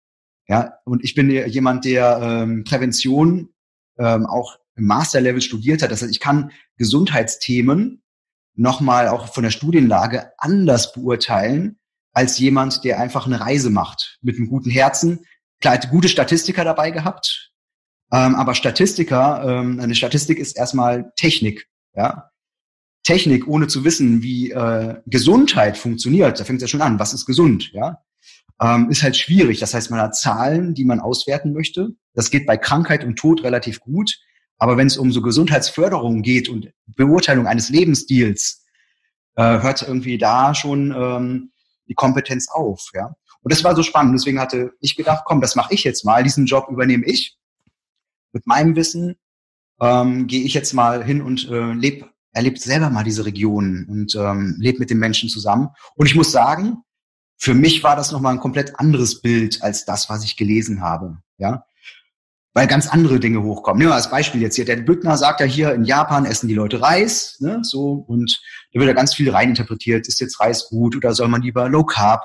[0.49, 3.51] Ja, und ich bin jemand, der ähm, Prävention
[3.99, 5.91] ähm, auch im Masterlevel studiert hat.
[5.91, 8.03] Das heißt, ich kann Gesundheitsthemen
[8.55, 11.79] nochmal auch von der Studienlage anders beurteilen
[12.13, 15.25] als jemand, der einfach eine Reise macht mit einem guten Herzen.
[15.61, 17.53] Klar, gute Statistiker dabei gehabt,
[18.13, 21.67] Ähm, aber Statistiker, ähm, eine Statistik ist erstmal Technik.
[21.95, 22.31] Ja?
[23.05, 27.15] Technik, ohne zu wissen, wie äh, Gesundheit funktioniert, da fängt es ja schon an, was
[27.15, 28.03] ist gesund, ja,
[28.63, 29.59] ähm, ist halt schwierig.
[29.61, 31.91] Das heißt, man hat Zahlen, die man auswerten möchte.
[32.15, 34.19] Das geht bei Krankheit und Tod relativ gut.
[34.59, 38.65] Aber wenn es um so Gesundheitsförderung geht und Beurteilung eines Lebensstils,
[39.35, 41.53] äh, hört irgendwie da schon ähm,
[41.89, 43.15] die Kompetenz auf, ja.
[43.45, 44.15] Und das war so spannend.
[44.15, 46.23] Deswegen hatte ich gedacht, komm, das mache ich jetzt mal.
[46.23, 47.37] Diesen Job übernehme ich.
[48.33, 49.17] Mit meinem Wissen
[49.81, 54.15] ähm, gehe ich jetzt mal hin und äh, lebe erlebt selber mal diese Regionen und
[54.15, 55.69] ähm, lebt mit den Menschen zusammen.
[55.97, 56.79] Und ich muss sagen,
[57.43, 61.19] für mich war das nochmal ein komplett anderes Bild als das, was ich gelesen habe.
[61.39, 61.67] Ja,
[62.55, 63.81] weil ganz andere Dinge hochkommen.
[63.81, 64.65] Nehmen wir als Beispiel jetzt hier.
[64.65, 68.41] Der Büttner sagt ja hier, in Japan essen die Leute Reis, ne, so, und
[68.73, 70.07] da wird ja ganz viel reininterpretiert.
[70.07, 72.23] Ist jetzt Reis gut oder soll man lieber Low Carb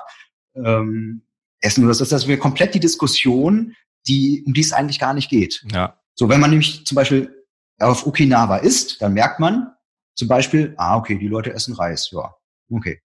[0.54, 1.22] ähm,
[1.60, 1.88] essen?
[1.88, 3.74] Das ist das wäre komplett die Diskussion,
[4.06, 5.64] die, um die es eigentlich gar nicht geht.
[5.72, 5.98] Ja.
[6.14, 7.44] So, wenn man nämlich zum Beispiel
[7.80, 9.72] auf Okinawa isst, dann merkt man,
[10.14, 12.36] zum Beispiel, ah, okay, die Leute essen Reis, ja,
[12.70, 13.00] okay.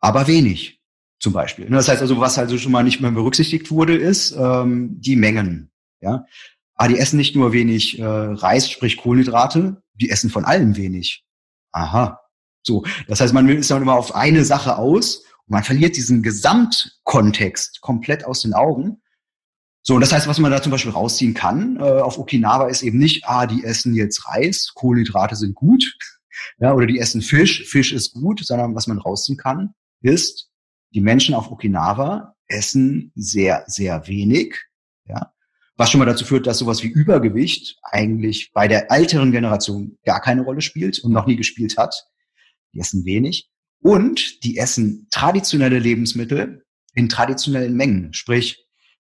[0.00, 0.81] Aber wenig,
[1.22, 1.66] zum Beispiel.
[1.70, 5.70] Das heißt also, was also schon mal nicht mehr berücksichtigt wurde, ist ähm, die Mengen.
[6.00, 6.26] Ja,
[6.74, 11.24] ah, die essen nicht nur wenig äh, Reis, sprich Kohlenhydrate, die essen von allem wenig.
[11.70, 12.20] Aha.
[12.64, 16.24] So, das heißt, man ist dann immer auf eine Sache aus und man verliert diesen
[16.24, 19.00] Gesamtkontext komplett aus den Augen.
[19.82, 22.82] So, und das heißt, was man da zum Beispiel rausziehen kann äh, auf Okinawa ist
[22.82, 25.96] eben nicht, ah, die essen jetzt Reis, Kohlenhydrate sind gut,
[26.58, 30.51] ja, oder die essen Fisch, Fisch ist gut, sondern was man rausziehen kann, ist,
[30.94, 34.56] die Menschen auf Okinawa essen sehr, sehr wenig,
[35.06, 35.32] ja,
[35.76, 40.20] was schon mal dazu führt, dass sowas wie Übergewicht eigentlich bei der älteren Generation gar
[40.20, 41.94] keine Rolle spielt und noch nie gespielt hat.
[42.74, 43.50] Die essen wenig.
[43.80, 48.12] Und die essen traditionelle Lebensmittel in traditionellen Mengen.
[48.12, 48.64] Sprich,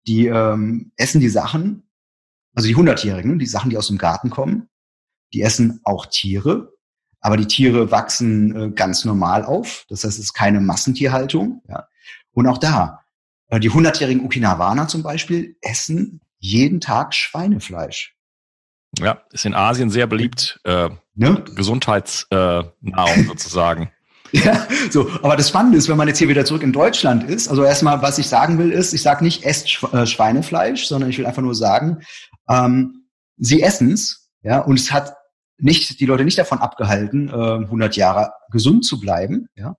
[0.08, 1.89] die ähm, essen die Sachen,
[2.56, 4.69] also die Hundertjährigen, die Sachen, die aus dem Garten kommen,
[5.34, 6.73] die essen auch Tiere,
[7.24, 9.86] aber die Tiere wachsen äh, ganz normal auf.
[9.88, 11.64] Das heißt, es ist keine Massentierhaltung.
[11.70, 11.88] Ja.
[12.34, 13.00] Und auch da,
[13.48, 18.14] äh, die hundertjährigen Okinawaner zum Beispiel essen jeden Tag Schweinefleisch.
[19.00, 20.60] Ja, ist in Asien sehr beliebt.
[20.66, 21.44] Äh, ne?
[21.56, 22.74] Gesundheitsnahrung
[23.28, 23.90] sozusagen.
[24.34, 27.48] Ja, so, aber das Spannende ist, wenn man jetzt hier wieder zurück in Deutschland ist,
[27.48, 31.18] also erstmal, was ich sagen will, ist, ich sage nicht, esst äh, Schweinefleisch, sondern ich
[31.20, 32.02] will einfach nur sagen,
[32.50, 33.06] ähm,
[33.38, 35.14] sie essen's, ja, und es hat
[35.63, 39.76] nicht, die Leute nicht davon abgehalten, äh, 100 Jahre gesund zu bleiben, ja.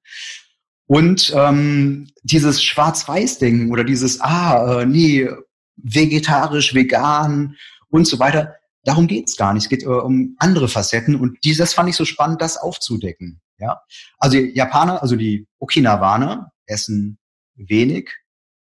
[0.87, 5.29] Und ähm, dieses Schwarz-Weiß-Denken oder dieses, ah, äh, nee,
[5.77, 7.57] vegetarisch, vegan
[7.89, 9.65] und so weiter, darum geht's gar nicht.
[9.65, 13.41] Es geht äh, um andere Facetten und dieses fand ich so spannend, das aufzudecken.
[13.59, 13.81] Ja,
[14.19, 17.19] also Japaner, also die Okinawaner essen
[17.55, 18.11] wenig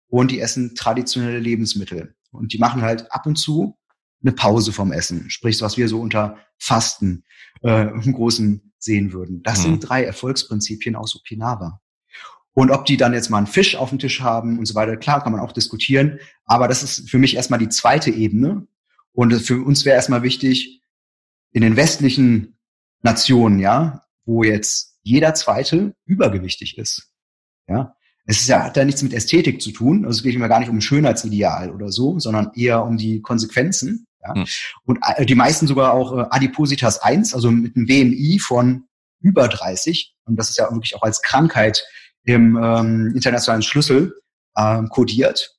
[0.09, 3.79] und die essen traditionelle Lebensmittel und die machen halt ab und zu
[4.23, 7.25] eine Pause vom Essen, sprich was wir so unter Fasten
[7.63, 9.43] äh, im Großen sehen würden.
[9.43, 9.63] Das mhm.
[9.63, 11.81] sind drei Erfolgsprinzipien aus Okinawa.
[12.53, 14.97] Und ob die dann jetzt mal einen Fisch auf dem Tisch haben und so weiter,
[14.97, 16.19] klar, kann man auch diskutieren.
[16.45, 18.67] Aber das ist für mich erstmal die zweite Ebene.
[19.13, 20.83] Und für uns wäre erstmal wichtig,
[21.53, 22.59] in den westlichen
[23.03, 27.13] Nationen, ja, wo jetzt jeder zweite übergewichtig ist.
[27.67, 27.95] Ja,
[28.27, 30.05] es ist ja, hat ja nichts mit Ästhetik zu tun.
[30.05, 33.23] Also es geht immer gar nicht um ein Schönheitsideal oder so, sondern eher um die
[33.23, 34.07] Konsequenzen.
[34.23, 34.35] Ja?
[34.35, 34.47] Hm.
[34.85, 38.85] Und äh, die meisten sogar auch äh, Adipositas 1, also mit einem BMI von
[39.21, 40.15] über 30.
[40.25, 41.85] Und das ist ja wirklich auch als Krankheit
[42.25, 44.15] im ähm, internationalen Schlüssel
[44.57, 45.57] ähm, kodiert.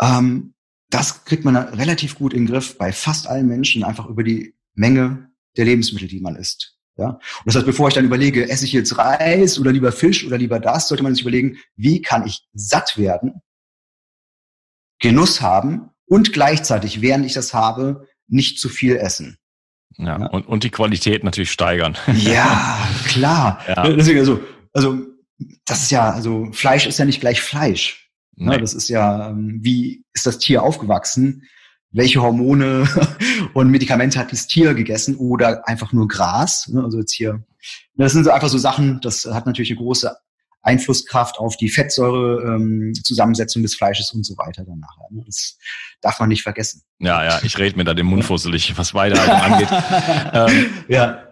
[0.00, 0.54] Ähm,
[0.90, 4.54] das kriegt man relativ gut in den Griff bei fast allen Menschen, einfach über die
[4.74, 6.76] Menge der Lebensmittel, die man isst.
[6.96, 7.08] Ja?
[7.08, 10.38] Und das heißt, bevor ich dann überlege, esse ich jetzt Reis oder lieber Fisch oder
[10.38, 13.40] lieber das, sollte man sich überlegen, wie kann ich satt werden,
[14.98, 19.38] Genuss haben und gleichzeitig, während ich das habe, nicht zu viel essen.
[19.96, 20.26] Ja, ja.
[20.26, 21.96] Und, und die Qualität natürlich steigern.
[22.14, 23.62] Ja, klar.
[23.66, 23.88] Ja.
[23.88, 24.40] Deswegen also,
[24.74, 25.06] also
[25.64, 28.10] das ist ja, also Fleisch ist ja nicht gleich Fleisch.
[28.36, 28.58] Ne?
[28.60, 31.44] Das ist ja, ähm, wie ist das Tier aufgewachsen?
[31.92, 32.86] Welche Hormone
[33.54, 36.68] und Medikamente hat das Tier gegessen oder einfach nur Gras?
[36.68, 36.84] Ne?
[36.84, 37.42] Also jetzt hier,
[37.94, 40.14] das sind so einfach so Sachen, das hat natürlich eine große
[40.62, 45.08] Einflusskraft auf die Fettsäurezusammensetzung ähm, des Fleisches und so weiter dann nachher.
[45.10, 45.22] Ne?
[45.26, 45.58] Das
[46.00, 46.82] darf man nicht vergessen.
[46.98, 49.68] Ja, ja, ich rede mir da den Mund fusselig, was Weiterhaltung angeht.
[50.32, 51.28] ähm, ja.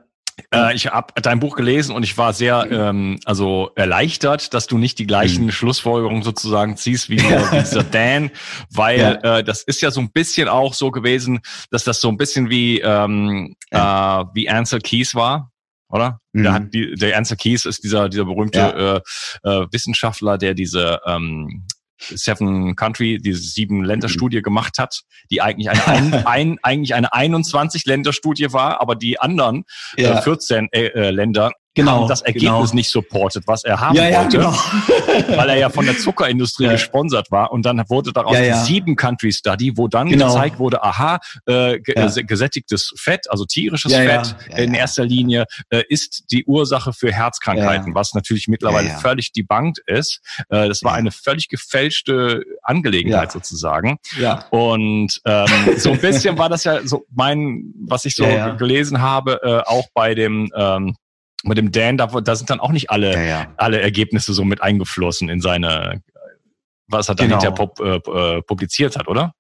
[0.53, 4.79] Äh, ich habe dein Buch gelesen und ich war sehr ähm, also erleichtert, dass du
[4.79, 5.51] nicht die gleichen mhm.
[5.53, 7.17] Schlussfolgerungen sozusagen ziehst wie
[7.53, 8.31] dieser Dan,
[8.71, 9.39] weil ja.
[9.39, 11.41] äh, das ist ja so ein bisschen auch so gewesen,
[11.71, 14.23] dass das so ein bisschen wie ähm, ja.
[14.23, 15.53] äh, wie Ansel Keys war,
[15.91, 16.21] oder?
[16.33, 16.43] Mhm.
[16.43, 18.97] Der, hat die, der Ansel Keys ist dieser dieser berühmte ja.
[18.97, 19.01] äh,
[19.43, 21.67] äh, Wissenschaftler, der diese ähm,
[22.01, 24.43] Seven Country, diese sieben Länderstudie mhm.
[24.43, 29.65] gemacht hat, die eigentlich eine, ein, ein, eigentlich eine 21 Länderstudie war, aber die anderen
[29.97, 30.19] ja.
[30.19, 32.75] äh, 14 äh, äh, Länder genau, das Ergebnis genau.
[32.75, 35.37] nicht supportet, was er haben ja, wollte, ja, genau.
[35.37, 36.73] weil er ja von der Zuckerindustrie ja.
[36.73, 38.61] gesponsert war und dann wurde daraus ja, ja.
[38.61, 40.27] die sieben Country Study, wo dann genau.
[40.27, 46.25] gezeigt wurde, aha, äh, äh gesättigtes Fett, also tierisches Fett in erster Linie äh, ist
[46.31, 50.21] die Ursache für Herzkrankheiten, was natürlich mittlerweile völlig debunked ist.
[50.49, 53.99] Äh, das war eine völlig gefälschte Angelegenheit sozusagen.
[54.19, 54.45] Ja.
[54.51, 58.25] Und ähm, so ein bisschen war das ja so mein, was ich so
[58.59, 60.97] gelesen habe, äh, auch bei dem ähm,
[61.45, 63.47] mit dem Dan, da, da sind dann auch nicht alle, ja, ja.
[63.57, 66.03] alle Ergebnisse so mit eingeflossen in seine,
[66.87, 67.41] was er dann genau.
[67.41, 69.33] hinterher pub, äh, äh, publiziert hat, oder?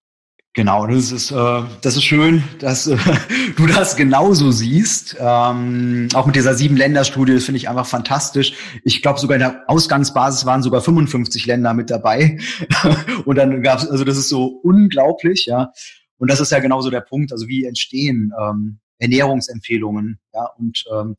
[0.52, 2.96] Genau, das ist, äh, das ist schön, dass äh,
[3.56, 5.16] du das genauso siehst.
[5.20, 8.54] Ähm, auch mit dieser sieben Länder-Studie, das finde ich einfach fantastisch.
[8.82, 12.38] Ich glaube, sogar in der Ausgangsbasis waren sogar 55 Länder mit dabei.
[13.26, 15.70] Und dann gab es, also das ist so unglaublich, ja.
[16.18, 20.46] Und das ist ja genauso der Punkt, also wie entstehen ähm, Ernährungsempfehlungen, ja.
[20.58, 21.16] Und ähm,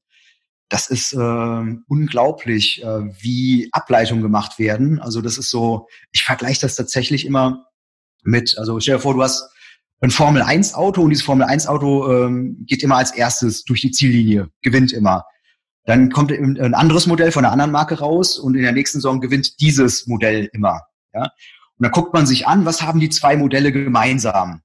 [0.71, 1.17] das ist äh,
[1.87, 5.01] unglaublich, äh, wie Ableitungen gemacht werden.
[5.01, 7.65] Also das ist so, ich vergleiche das tatsächlich immer
[8.23, 9.49] mit, also stell dir vor, du hast
[9.99, 13.81] ein Formel 1 Auto und dieses Formel 1 Auto ähm, geht immer als erstes durch
[13.81, 15.25] die Ziellinie, gewinnt immer.
[15.83, 19.19] Dann kommt ein anderes Modell von einer anderen Marke raus und in der nächsten Saison
[19.19, 20.83] gewinnt dieses Modell immer.
[21.13, 21.23] Ja?
[21.23, 21.31] Und
[21.79, 24.61] dann guckt man sich an, was haben die zwei Modelle gemeinsam?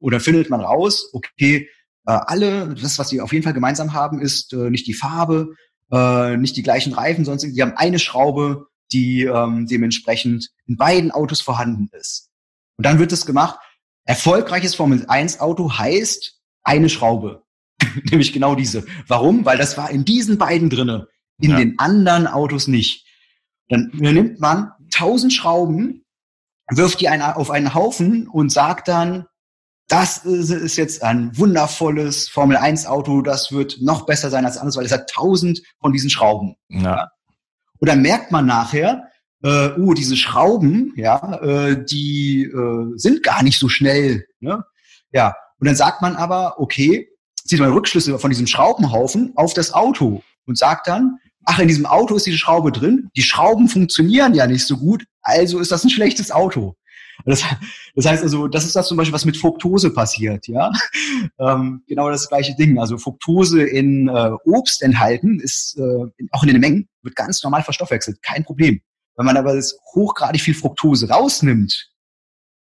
[0.00, 1.70] Oder findet man raus, okay,
[2.10, 5.54] alle, das, was sie auf jeden Fall gemeinsam haben, ist äh, nicht die Farbe,
[5.92, 11.10] äh, nicht die gleichen Reifen, sonst die haben eine Schraube, die ähm, dementsprechend in beiden
[11.10, 12.30] Autos vorhanden ist.
[12.76, 13.58] Und dann wird es gemacht.
[14.04, 17.42] Erfolgreiches Formel 1 Auto heißt eine Schraube.
[18.10, 18.86] Nämlich genau diese.
[19.08, 19.44] Warum?
[19.44, 21.08] Weil das war in diesen beiden drinne,
[21.40, 21.56] in ja.
[21.56, 23.04] den anderen Autos nicht.
[23.68, 26.04] Dann nimmt man tausend Schrauben,
[26.70, 29.26] wirft die auf einen Haufen und sagt dann,
[29.88, 34.76] das ist jetzt ein wundervolles Formel 1 Auto, das wird noch besser sein als anders,
[34.76, 36.56] weil es hat tausend von diesen Schrauben.
[36.68, 37.10] Ja.
[37.78, 39.04] Und dann merkt man nachher,
[39.44, 44.26] äh, uh, diese Schrauben, ja, äh, die äh, sind gar nicht so schnell.
[44.40, 44.64] Ne?
[45.12, 45.36] Ja.
[45.58, 47.08] Und dann sagt man aber, okay,
[47.44, 51.86] zieht man Rückschlüsse von diesem Schraubenhaufen auf das Auto und sagt dann, ach, in diesem
[51.86, 55.84] Auto ist diese Schraube drin, die Schrauben funktionieren ja nicht so gut, also ist das
[55.84, 56.74] ein schlechtes Auto.
[57.24, 57.42] Das,
[57.94, 60.70] das heißt also, das ist das zum Beispiel, was mit Fructose passiert, ja.
[61.38, 62.78] Ähm, genau das gleiche Ding.
[62.78, 67.62] Also Fructose in äh, Obst enthalten ist äh, auch in den Mengen wird ganz normal
[67.62, 68.80] verstoffwechselt, kein Problem.
[69.16, 71.90] Wenn man aber das hochgradig viel Fructose rausnimmt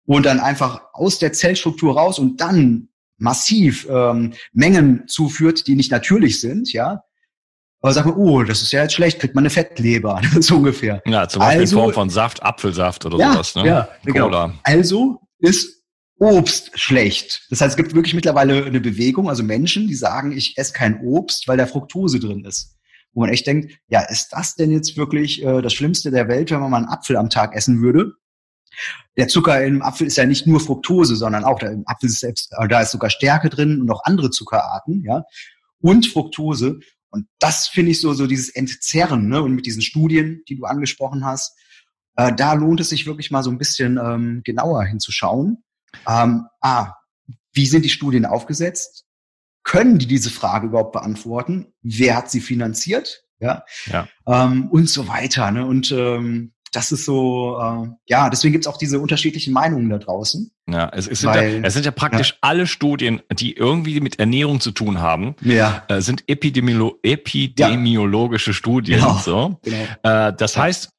[0.06, 5.90] und dann einfach aus der Zellstruktur raus und dann massiv ähm, Mengen zuführt, die nicht
[5.90, 7.02] natürlich sind, ja,
[7.82, 11.02] aber sagt man, oh, das ist ja jetzt schlecht, kriegt man eine Fettleber, so ungefähr.
[11.06, 13.54] Ja, zum Beispiel also, in Form von Saft, Apfelsaft oder ja, sowas.
[13.54, 13.66] Ne?
[13.66, 14.52] Ja, genau.
[14.64, 15.76] Also ist
[16.18, 17.46] Obst schlecht.
[17.50, 21.00] Das heißt, es gibt wirklich mittlerweile eine Bewegung, also Menschen, die sagen, ich esse kein
[21.00, 22.76] Obst, weil da Fructose drin ist.
[23.12, 26.50] Wo man echt denkt, ja, ist das denn jetzt wirklich äh, das Schlimmste der Welt,
[26.50, 28.12] wenn man mal einen Apfel am Tag essen würde?
[29.16, 32.20] Der Zucker im Apfel ist ja nicht nur Fructose, sondern auch da im Apfel ist
[32.20, 35.24] selbst, äh, da ist sogar Stärke drin und auch andere Zuckerarten, ja.
[35.80, 36.80] Und Fructose.
[37.10, 39.42] Und das finde ich so, so dieses Entzerren, ne?
[39.42, 41.56] Und mit diesen Studien, die du angesprochen hast,
[42.16, 45.62] äh, da lohnt es sich wirklich mal so ein bisschen ähm, genauer hinzuschauen.
[46.06, 46.92] Ähm, ah,
[47.52, 49.04] wie sind die Studien aufgesetzt?
[49.64, 51.72] Können die diese Frage überhaupt beantworten?
[51.82, 53.24] Wer hat sie finanziert?
[53.38, 53.64] Ja.
[53.86, 54.08] ja.
[54.26, 55.50] Ähm, und so weiter.
[55.50, 55.66] Ne?
[55.66, 60.50] Und ähm, das ist so, äh, ja, deswegen gibt's auch diese unterschiedlichen Meinungen da draußen.
[60.68, 62.36] Ja, es, es, sind, Weil, ja, es sind ja praktisch ja.
[62.42, 65.84] alle Studien, die irgendwie mit Ernährung zu tun haben, ja.
[65.88, 69.00] äh, sind Epidemiolo epidemiologische Studien.
[69.00, 69.18] Genau.
[69.24, 69.58] So.
[69.62, 69.84] Genau.
[70.02, 70.90] Äh, das heißt,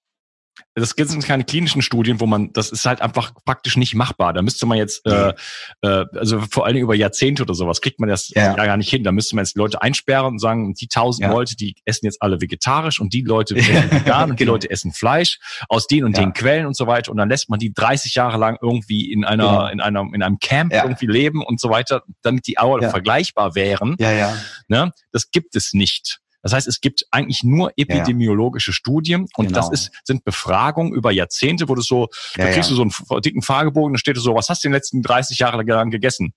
[0.76, 4.34] das sind keine klinischen Studien, wo man, das ist halt einfach praktisch nicht machbar.
[4.34, 5.34] Da müsste man jetzt, äh,
[5.82, 8.78] äh, also vor allen Dingen über Jahrzehnte oder sowas, kriegt man das ja, ja gar
[8.78, 9.04] nicht hin.
[9.04, 11.32] Da müsste man jetzt die Leute einsperren und sagen, die tausend ja.
[11.32, 14.54] Leute, die essen jetzt alle vegetarisch und die Leute essen vegan und die genau.
[14.54, 15.40] Leute essen Fleisch
[15.70, 16.24] aus den und ja.
[16.24, 17.12] den Quellen und so weiter.
[17.12, 19.68] Und dann lässt man die 30 Jahre lang irgendwie in einer, genau.
[19.68, 23.96] in einer, in einem Camp irgendwie leben und so weiter, damit die auch vergleichbar wären.
[24.00, 24.38] Ja, ja.
[24.68, 24.92] Ne?
[25.12, 26.20] Das gibt es nicht.
[26.44, 28.76] Das heißt, es gibt eigentlich nur epidemiologische ja.
[28.76, 29.60] Studien und genau.
[29.60, 33.22] das ist, sind Befragungen über Jahrzehnte, wo du so, ja, da kriegst du so einen
[33.22, 36.34] dicken Fragebogen, da steht so, was hast du in den letzten 30 Jahren gegessen?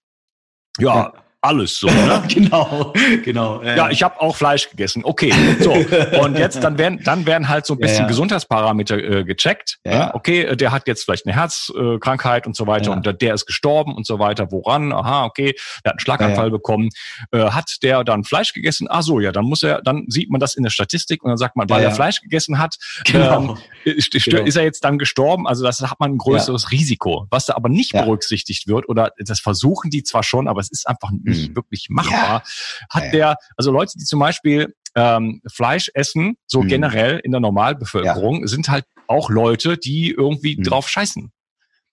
[0.79, 1.89] Ja, alles so.
[2.01, 2.23] Ne?
[2.29, 2.93] genau,
[3.25, 3.61] genau.
[3.61, 3.77] Äh.
[3.77, 5.05] Ja, ich habe auch Fleisch gegessen.
[5.05, 5.73] Okay, so.
[6.21, 8.09] Und jetzt dann werden dann werden halt so ein bisschen ja, ja.
[8.09, 9.79] Gesundheitsparameter äh, gecheckt.
[9.85, 10.07] Ja.
[10.07, 10.15] Ne?
[10.15, 13.47] Okay, äh, der hat jetzt vielleicht eine Herzkrankheit und so weiter und der, der ist
[13.47, 14.51] gestorben und so weiter.
[14.51, 14.93] Woran?
[14.93, 16.89] Aha, okay, der hat einen Schlaganfall bekommen.
[17.33, 18.87] Äh, hat der dann Fleisch gegessen?
[18.89, 21.39] Ah so, ja, dann muss er, dann sieht man das in der Statistik und dann
[21.39, 23.57] sagt man, weil er Fleisch gegessen hat, genau.
[23.85, 24.43] ähm, ist, genau.
[24.43, 25.47] ist er jetzt dann gestorben?
[25.47, 27.27] Also das hat man ein größeres Risiko.
[27.31, 30.89] Was da aber nicht berücksichtigt wird oder das versuchen die zwar schon, aber es ist
[30.89, 31.57] einfach nicht hm.
[31.57, 32.43] wirklich machbar.
[32.91, 33.11] Hat ja.
[33.11, 36.69] der, also Leute, die zum Beispiel ähm, Fleisch essen, so hm.
[36.69, 38.47] generell in der Normalbevölkerung, ja.
[38.47, 40.65] sind halt auch Leute, die irgendwie hm.
[40.65, 41.33] drauf scheißen.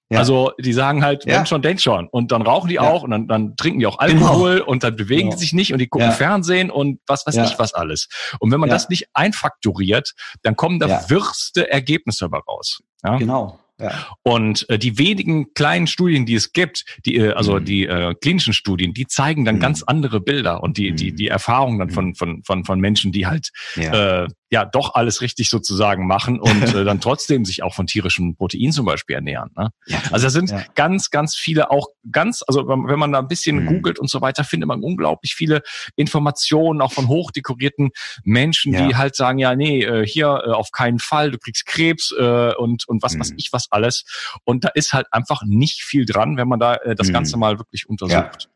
[0.09, 0.19] Ja.
[0.19, 2.07] Also die sagen halt, wenn schon, denk schon.
[2.07, 2.81] Und dann rauchen die ja.
[2.81, 4.65] auch und dann, dann trinken die auch Alkohol genau.
[4.65, 5.35] und dann bewegen genau.
[5.35, 6.13] die sich nicht und die gucken ja.
[6.13, 8.07] Fernsehen und was weiß ich was alles.
[8.39, 12.81] Und wenn man das nicht einfakturiert, dann kommen da wirste Ergebnisse dabei raus.
[13.03, 13.17] Ja?
[13.17, 13.59] Genau.
[13.79, 14.07] Ja.
[14.23, 17.65] Und äh, die wenigen kleinen Studien, die es gibt, die, äh, also mhm.
[17.65, 19.59] die äh, klinischen Studien, die zeigen dann mhm.
[19.59, 21.15] ganz andere Bilder und die, die, mhm.
[21.15, 22.15] die Erfahrungen dann von, mhm.
[22.15, 24.23] von, von, von Menschen, die halt ja.
[24.23, 28.35] äh, ja doch alles richtig sozusagen machen und äh, dann trotzdem sich auch von tierischem
[28.35, 29.49] Protein zum Beispiel ernähren.
[29.57, 29.69] Ne?
[29.87, 30.63] Ja, also da sind ja.
[30.75, 33.67] ganz, ganz viele auch ganz, also wenn man da ein bisschen mhm.
[33.67, 35.61] googelt und so weiter, findet man unglaublich viele
[35.95, 37.89] Informationen auch von hochdekorierten
[38.23, 38.87] Menschen, ja.
[38.87, 42.53] die halt sagen, ja, nee, äh, hier äh, auf keinen Fall, du kriegst Krebs äh,
[42.55, 43.19] und, und was mhm.
[43.19, 44.05] weiß ich was alles.
[44.45, 47.13] Und da ist halt einfach nicht viel dran, wenn man da äh, das mhm.
[47.13, 48.49] Ganze mal wirklich untersucht.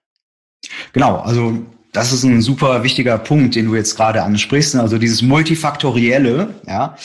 [0.93, 4.75] Genau, also das ist ein super wichtiger Punkt, den du jetzt gerade ansprichst.
[4.75, 6.95] Also dieses multifaktorielle, ja.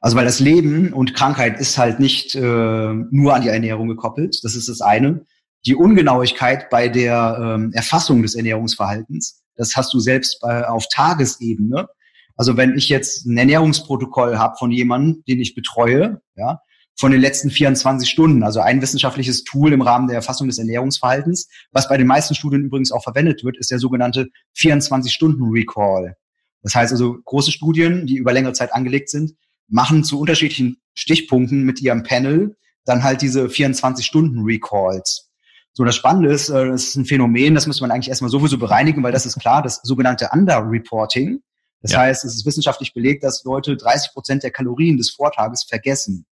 [0.00, 4.38] Also weil das Leben und Krankheit ist halt nicht äh, nur an die Ernährung gekoppelt.
[4.44, 5.24] Das ist das eine.
[5.64, 11.88] Die Ungenauigkeit bei der ähm, Erfassung des Ernährungsverhaltens, das hast du selbst bei, auf Tagesebene.
[12.36, 16.60] Also wenn ich jetzt ein Ernährungsprotokoll habe von jemandem, den ich betreue, ja,
[16.98, 18.42] von den letzten 24 Stunden.
[18.42, 22.64] Also ein wissenschaftliches Tool im Rahmen der Erfassung des Ernährungsverhaltens, was bei den meisten Studien
[22.64, 24.28] übrigens auch verwendet wird, ist der sogenannte
[24.58, 26.16] 24-Stunden-Recall.
[26.62, 29.34] Das heißt also, große Studien, die über längere Zeit angelegt sind,
[29.68, 35.28] machen zu unterschiedlichen Stichpunkten mit ihrem Panel dann halt diese 24-Stunden-Recalls.
[35.74, 38.56] So, das Spannende ist, äh, das ist ein Phänomen, das muss man eigentlich erstmal sowieso
[38.56, 41.40] bereinigen, weil das ist klar, das sogenannte Underreporting.
[41.82, 41.98] Das ja.
[41.98, 46.24] heißt, es ist wissenschaftlich belegt, dass Leute 30 Prozent der Kalorien des Vortages vergessen.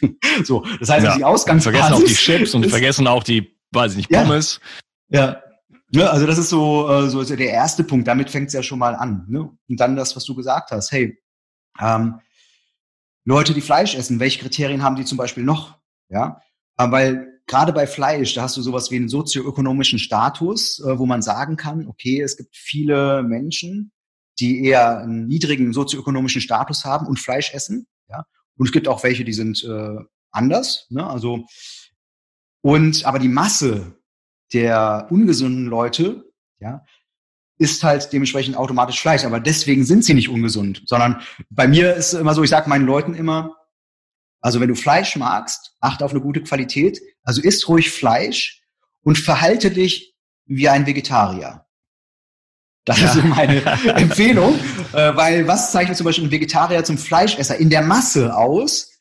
[0.44, 1.16] so, das heißt, ja.
[1.16, 1.80] die Ausgangsbasis.
[1.80, 4.60] Vergessen auch die Chips und vergessen auch die, weiß ich nicht, Pommes.
[5.08, 5.20] Ja.
[5.20, 5.42] ja.
[5.90, 8.06] Ja, also das ist so, äh, so der erste Punkt.
[8.06, 9.24] Damit fängt es ja schon mal an.
[9.26, 9.50] Ne?
[9.68, 10.92] Und dann das, was du gesagt hast.
[10.92, 11.18] Hey,
[11.80, 12.20] ähm,
[13.24, 15.78] Leute, die Fleisch essen, welche Kriterien haben die zum Beispiel noch?
[16.10, 16.42] Ja,
[16.76, 21.06] äh, weil gerade bei Fleisch, da hast du sowas wie einen sozioökonomischen Status, äh, wo
[21.06, 23.92] man sagen kann, okay, es gibt viele Menschen,
[24.38, 27.86] die eher einen niedrigen sozioökonomischen Status haben und Fleisch essen.
[28.58, 29.96] Und es gibt auch welche, die sind äh,
[30.30, 30.86] anders.
[30.90, 31.06] Ne?
[31.06, 31.46] Also
[32.60, 33.98] und aber die Masse
[34.52, 36.84] der ungesunden Leute, ja,
[37.58, 39.24] ist halt dementsprechend automatisch Fleisch.
[39.24, 42.86] Aber deswegen sind sie nicht ungesund, sondern bei mir ist immer so, ich sage meinen
[42.86, 43.56] Leuten immer,
[44.40, 48.62] also wenn du Fleisch magst, achte auf eine gute Qualität, also isst ruhig Fleisch
[49.02, 50.14] und verhalte dich
[50.46, 51.66] wie ein Vegetarier.
[52.84, 53.06] Das ja.
[53.06, 53.60] ist so meine
[53.96, 54.58] Empfehlung,
[54.92, 58.92] äh, weil was zeichnet zum Beispiel ein Vegetarier zum Fleischesser in der Masse aus?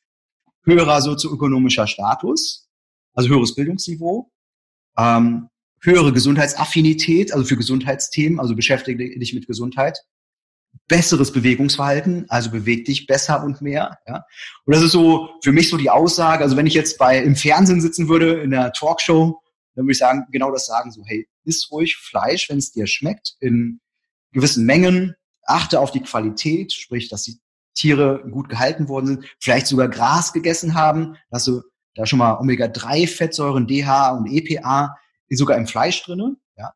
[0.63, 2.67] Höherer sozioökonomischer Status,
[3.13, 4.29] also höheres Bildungsniveau,
[4.97, 5.49] ähm,
[5.81, 9.97] höhere Gesundheitsaffinität, also für Gesundheitsthemen, also beschäftige dich mit Gesundheit,
[10.87, 13.97] besseres Bewegungsverhalten, also beweg dich besser und mehr.
[14.07, 14.25] Ja?
[14.65, 16.43] Und das ist so für mich so die Aussage.
[16.43, 19.41] Also wenn ich jetzt bei im Fernsehen sitzen würde in einer Talkshow,
[19.77, 22.87] dann würde ich sagen genau das sagen so hey iss ruhig Fleisch, wenn es dir
[22.87, 23.79] schmeckt, in
[24.31, 25.15] gewissen Mengen.
[25.45, 27.39] Achte auf die Qualität, sprich, dass die
[27.73, 31.61] Tiere gut gehalten worden sind, vielleicht sogar Gras gegessen haben, dass du
[31.95, 34.97] da schon mal Omega-3-Fettsäuren, DHA und EPA
[35.29, 36.35] sogar im Fleisch drinne.
[36.57, 36.73] Ja.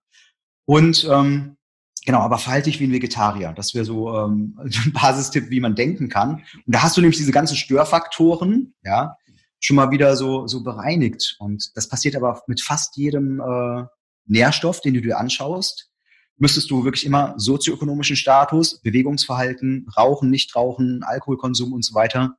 [0.66, 1.58] Und ähm,
[2.06, 3.52] genau, aber verhalte dich wie ein Vegetarier.
[3.54, 6.44] Das wäre so ähm, ein Basistipp, wie man denken kann.
[6.66, 9.18] Und da hast du nämlich diese ganzen Störfaktoren, ja,
[9.62, 11.38] schon mal wieder so, so bereinigt.
[11.40, 13.86] Und das passiert aber mit fast jedem äh,
[14.26, 15.90] Nährstoff, den du dir anschaust,
[16.38, 22.36] müsstest du wirklich immer sozioökonomischen Status, Bewegungsverhalten, Rauchen, Nichtrauchen, Alkoholkonsum und so weiter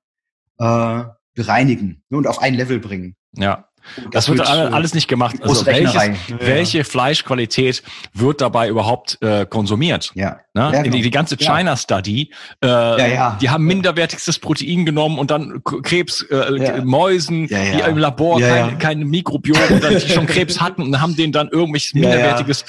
[0.58, 1.04] äh,
[1.34, 3.16] bereinigen und auf ein Level bringen.
[3.32, 3.68] Ja.
[4.10, 5.36] Das, wird, alles nicht gemacht.
[5.42, 7.82] Also welches, welche Fleischqualität
[8.14, 10.12] wird dabei überhaupt äh, konsumiert?
[10.14, 10.40] Ja.
[10.54, 10.62] Ne?
[10.62, 10.96] ja genau.
[10.96, 12.30] die, die, ganze China Study,
[12.62, 13.38] äh, ja, ja.
[13.40, 18.98] die haben minderwertigstes Protein genommen und dann Krebs, äh, Mäusen, die im Labor kein, kein
[19.00, 22.64] Mikrobiom oder die schon Krebs hatten und haben denen dann irgendwelches minderwertiges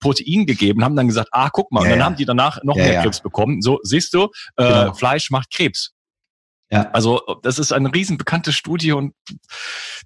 [0.00, 3.02] Protein gegeben, haben dann gesagt, ah, guck mal, und dann haben die danach noch mehr
[3.02, 3.62] Krebs bekommen.
[3.62, 4.24] So, siehst du,
[4.56, 4.94] äh, genau.
[4.94, 5.92] Fleisch macht Krebs.
[6.70, 6.90] Ja.
[6.92, 9.14] Also das ist eine riesen bekannte Studie und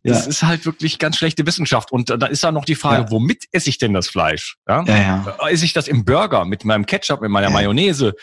[0.05, 0.31] das ja.
[0.31, 1.90] ist halt wirklich ganz schlechte Wissenschaft.
[1.90, 3.11] Und da ist da noch die Frage, ja.
[3.11, 4.56] womit esse ich denn das Fleisch?
[4.69, 4.85] Ja?
[4.85, 5.37] Ja, ja.
[5.48, 7.50] Esse ich das im Burger mit meinem Ketchup, mit meiner.
[7.50, 8.15] Mayonnaise?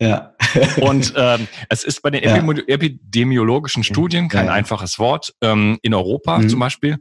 [0.00, 0.34] Ja.
[0.80, 5.34] und ähm, es ist bei den epidemiologischen Studien kein einfaches Wort.
[5.40, 6.48] Ähm, in Europa mhm.
[6.48, 6.98] zum Beispiel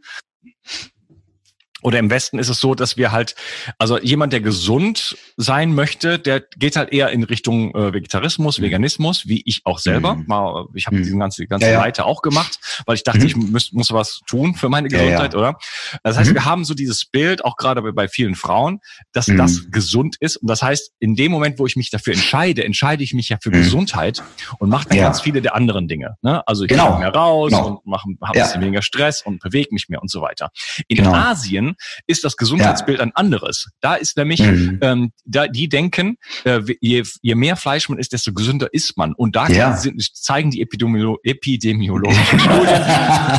[1.86, 3.36] oder im Westen ist es so, dass wir halt,
[3.78, 8.64] also jemand, der gesund sein möchte, der geht halt eher in Richtung äh, Vegetarismus, mhm.
[8.64, 10.16] Veganismus, wie ich auch selber.
[10.16, 10.26] Mhm.
[10.26, 11.04] Mal, ich habe mhm.
[11.04, 12.58] diesen ganzen, ganze ja, Seite auch gemacht,
[12.88, 13.26] weil ich dachte, mhm.
[13.28, 15.50] ich muss, muss was tun für meine Gesundheit, ja, ja.
[15.50, 15.60] oder?
[16.02, 16.34] Das heißt, mhm.
[16.34, 18.80] wir haben so dieses Bild, auch gerade bei, vielen Frauen,
[19.12, 19.38] dass mhm.
[19.38, 20.38] das gesund ist.
[20.38, 23.38] Und das heißt, in dem Moment, wo ich mich dafür entscheide, entscheide ich mich ja
[23.40, 24.24] für Gesundheit
[24.58, 26.18] und mache dann ganz viele der anderen Dinge.
[26.24, 26.42] Ne?
[26.48, 26.98] Also ich genau.
[26.98, 27.68] mehr raus genau.
[27.68, 30.50] und mache hab ein bisschen weniger Stress und bewege mich mehr und so weiter.
[30.88, 31.14] In genau.
[31.14, 31.75] Asien
[32.08, 33.04] ist das Gesundheitsbild ja.
[33.06, 33.68] ein anderes.
[33.82, 34.80] Da ist nämlich, mhm.
[34.82, 39.14] ähm, da die denken, äh, je, je mehr Fleisch man isst, desto gesünder ist man.
[39.14, 39.76] Und da ja.
[39.76, 42.82] sind, zeigen die Epidemiolo epidemiologischen Studien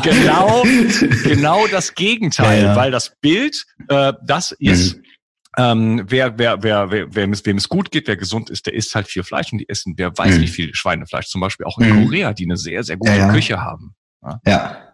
[0.02, 0.64] genau,
[1.24, 5.02] genau das Gegenteil, ja, weil das Bild, äh, das ist, mhm.
[5.58, 8.74] Ähm, wer, wer, wer, wer, wem es, wem es gut geht, wer gesund ist, der
[8.74, 10.42] isst halt viel Fleisch und die essen, wer weiß mhm.
[10.42, 11.28] wie viel Schweinefleisch.
[11.28, 12.04] Zum Beispiel auch in mhm.
[12.04, 13.32] Korea, die eine sehr, sehr gute ja, ja.
[13.32, 13.94] Küche haben.
[14.22, 14.40] Ja.
[14.46, 14.92] ja.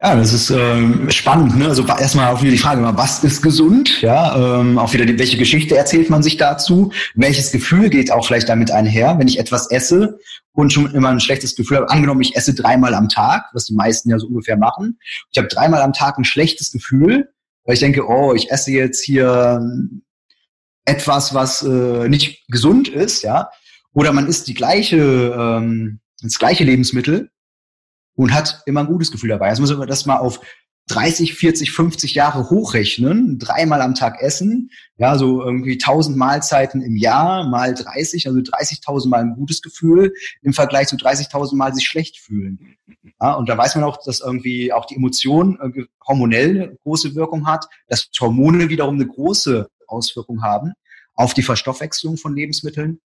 [0.00, 1.58] Ja, das ist ähm, spannend.
[1.58, 1.66] Ne?
[1.66, 4.00] Also erstmal auch wieder die Frage, was ist gesund?
[4.00, 6.92] Ja, ähm, auch wieder die, welche Geschichte erzählt man sich dazu?
[7.16, 10.20] Welches Gefühl geht auch vielleicht damit einher, wenn ich etwas esse
[10.52, 11.90] und schon immer ein schlechtes Gefühl habe?
[11.90, 15.00] Angenommen, ich esse dreimal am Tag, was die meisten ja so ungefähr machen.
[15.32, 17.30] Ich habe dreimal am Tag ein schlechtes Gefühl,
[17.64, 19.60] weil ich denke, oh, ich esse jetzt hier
[20.84, 23.50] etwas, was äh, nicht gesund ist, ja.
[23.92, 27.30] Oder man isst die gleiche, ähm, das gleiche Lebensmittel
[28.18, 29.48] und hat immer ein gutes Gefühl dabei.
[29.48, 30.40] Also muss man das mal auf
[30.88, 36.96] 30, 40, 50 Jahre hochrechnen, dreimal am Tag essen, ja, so irgendwie 1000 Mahlzeiten im
[36.96, 41.86] Jahr mal 30, also 30.000 mal ein gutes Gefühl im Vergleich zu 30.000 mal sich
[41.86, 42.76] schlecht fühlen.
[43.20, 47.14] Ja, und da weiß man auch, dass irgendwie auch die Emotion äh, hormonell eine große
[47.14, 50.72] Wirkung hat, dass Hormone wiederum eine große Auswirkung haben
[51.14, 53.00] auf die Verstoffwechslung von Lebensmitteln.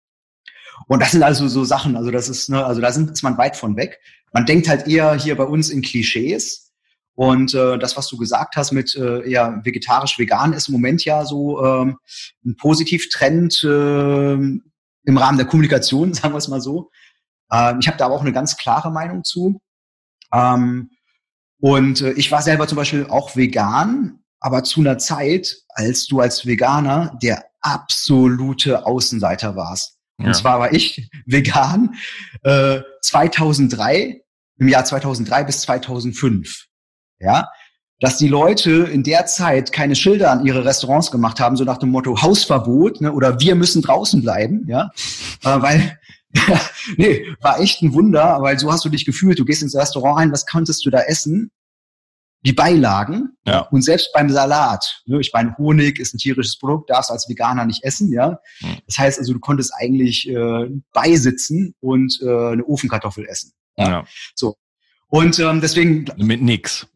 [0.87, 3.37] Und das sind also so Sachen, also das ist, ne, also da sind, ist man
[3.37, 3.99] weit von weg
[4.33, 6.71] man denkt halt eher hier bei uns in Klischees.
[7.15, 11.23] Und äh, das, was du gesagt hast mit äh, eher vegetarisch-vegan, ist im Moment ja
[11.25, 11.99] so ähm,
[12.43, 16.89] ein Positivtrend äh, im Rahmen der Kommunikation, sagen wir es mal so.
[17.51, 19.61] Ähm, ich habe da aber auch eine ganz klare Meinung zu.
[20.33, 20.89] Ähm,
[21.59, 26.19] und äh, ich war selber zum Beispiel auch vegan, aber zu einer Zeit, als du
[26.19, 29.99] als Veganer der absolute Außenseiter warst.
[30.23, 30.29] Ja.
[30.29, 31.95] Und zwar war ich vegan
[32.43, 34.21] äh, 2003
[34.59, 36.65] im Jahr 2003 bis 2005.
[37.19, 37.49] Ja,
[37.99, 41.77] dass die Leute in der Zeit keine Schilder an ihre Restaurants gemacht haben, so nach
[41.77, 44.91] dem Motto Hausverbot ne, oder wir müssen draußen bleiben, ja,
[45.43, 45.97] äh, weil
[46.97, 49.39] nee, war echt ein Wunder, weil so hast du dich gefühlt.
[49.39, 51.51] Du gehst ins Restaurant rein, was konntest du da essen?
[52.45, 53.61] Die Beilagen ja.
[53.71, 55.01] und selbst beim Salat.
[55.05, 58.39] Ne, ich meine, Honig ist ein tierisches Produkt, darfst du als Veganer nicht essen, ja.
[58.59, 58.77] Hm.
[58.85, 63.53] Das heißt also, du konntest eigentlich äh, beisitzen und äh, eine Ofenkartoffel essen.
[63.77, 63.89] Ja.
[63.89, 64.05] ja.
[64.35, 64.55] So.
[65.13, 66.05] Und ähm, deswegen.
[66.17, 66.87] Mit nix.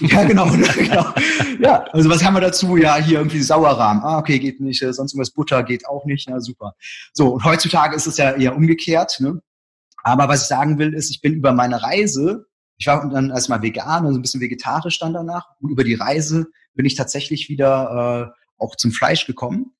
[0.00, 1.14] ja, genau, genau.
[1.60, 2.76] Ja, also was haben wir dazu?
[2.76, 4.00] Ja, hier irgendwie Sauerrahm.
[4.02, 4.82] Ah, okay, geht nicht.
[4.82, 6.28] Äh, sonst irgendwas Butter geht auch nicht.
[6.28, 6.74] Na super.
[7.12, 9.18] So, und heutzutage ist es ja eher umgekehrt.
[9.20, 9.40] Ne?
[10.02, 12.46] Aber was ich sagen will, ist, ich bin über meine Reise,
[12.80, 15.46] ich war dann erstmal vegan, also ein bisschen vegetarisch dann danach.
[15.60, 19.74] Und über die Reise bin ich tatsächlich wieder äh, auch zum Fleisch gekommen.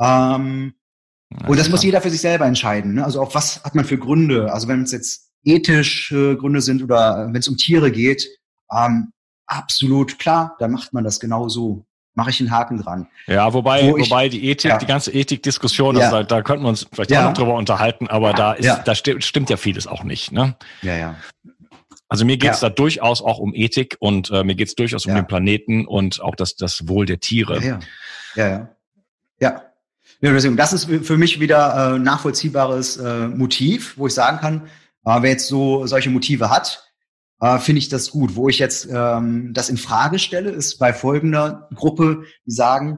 [0.00, 0.72] Ähm,
[1.46, 2.94] und das muss jeder für sich selber entscheiden.
[2.94, 3.04] Ne?
[3.04, 4.50] Also auch was hat man für Gründe?
[4.50, 8.26] Also wenn es jetzt ethische Gründe sind oder wenn es um Tiere geht,
[8.74, 9.12] ähm,
[9.46, 11.84] absolut klar, dann macht man das genau so.
[12.14, 13.06] Mache ich einen Haken dran.
[13.26, 14.78] Ja, wobei, Wo wobei die Ethik, ja.
[14.78, 16.10] die ganze Ethikdiskussion, ja.
[16.10, 17.20] da, da könnten wir uns vielleicht ja.
[17.20, 20.32] auch noch drüber unterhalten, aber da ist, da stimmt, stimmt ja vieles auch nicht.
[20.32, 20.56] Ne?
[20.82, 21.14] Ja, ja.
[22.08, 25.04] Also mir geht es da durchaus auch um Ethik und äh, mir geht es durchaus
[25.04, 27.62] um den Planeten und auch das, das Wohl der Tiere.
[27.62, 27.80] Ja,
[28.34, 28.48] ja.
[28.48, 28.70] ja.
[29.40, 29.62] ja.
[30.20, 30.32] ja.
[30.32, 34.66] deswegen, das ist für mich wieder äh, nachvollziehbares äh, Motiv, wo ich sagen kann,
[35.04, 36.88] äh, wer jetzt so solche Motive hat,
[37.40, 38.36] äh, finde ich das gut.
[38.36, 42.96] Wo ich jetzt ähm, das in Frage stelle, ist bei folgender Gruppe, die sagen,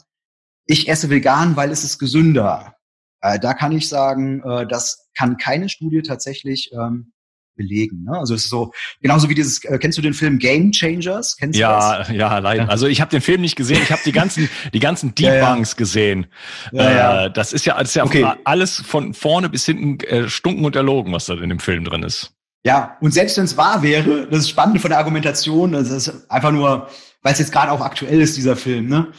[0.67, 2.77] ich esse vegan, weil es ist gesünder.
[3.21, 7.13] Äh, da kann ich sagen, äh, das kann keine Studie tatsächlich ähm,
[7.57, 8.05] belegen.
[8.05, 8.19] Ne?
[8.19, 11.37] Also es ist so, genauso wie dieses, äh, kennst du den Film Game Changers?
[11.37, 12.17] Kennst ja, du das?
[12.17, 12.69] ja, leider.
[12.69, 15.75] Also ich habe den Film nicht gesehen, ich habe die ganzen, die ganzen Debunks ja,
[15.75, 15.77] ja.
[15.77, 16.27] gesehen.
[16.73, 17.27] Ja.
[17.27, 18.27] Äh, das ist ja, das ist ja okay.
[18.45, 22.03] alles von vorne bis hinten äh, stunken und erlogen, was da in dem Film drin
[22.03, 22.33] ist.
[22.65, 26.31] Ja, und selbst wenn es wahr wäre, das ist spannend von der Argumentation, das ist
[26.31, 26.89] einfach nur,
[27.23, 29.13] weil es jetzt gerade auch aktuell ist, dieser Film, ne?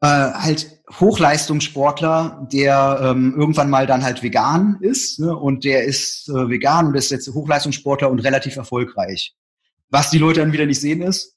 [0.00, 5.36] äh, halt Hochleistungssportler, der ähm, irgendwann mal dann halt vegan ist ne?
[5.36, 9.34] und der ist äh, vegan und ist jetzt Hochleistungssportler und relativ erfolgreich.
[9.90, 11.36] Was die Leute dann wieder nicht sehen ist,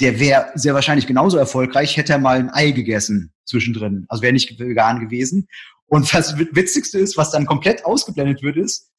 [0.00, 4.06] der wäre sehr wahrscheinlich genauso erfolgreich, hätte er mal ein Ei gegessen zwischendrin.
[4.08, 5.48] Also wäre nicht vegan gewesen.
[5.86, 8.90] Und das Witzigste ist, was dann komplett ausgeblendet wird, ist,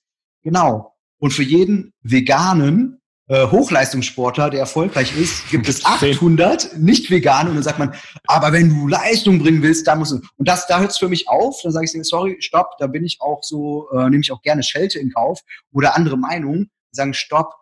[0.44, 0.96] genau.
[1.18, 2.99] Und für jeden Veganen
[3.30, 7.94] Hochleistungssportler, der erfolgreich ist, gibt es 800 nicht vegan und dann sagt man,
[8.26, 10.22] aber wenn du Leistung bringen willst, dann musst du.
[10.38, 11.62] Und das, da hört es für mich auf.
[11.62, 14.64] Dann sage ich, sorry, stopp, da bin ich auch so, äh, nehme ich auch gerne
[14.64, 17.54] Schelte in Kauf oder andere Meinungen, sagen, stopp,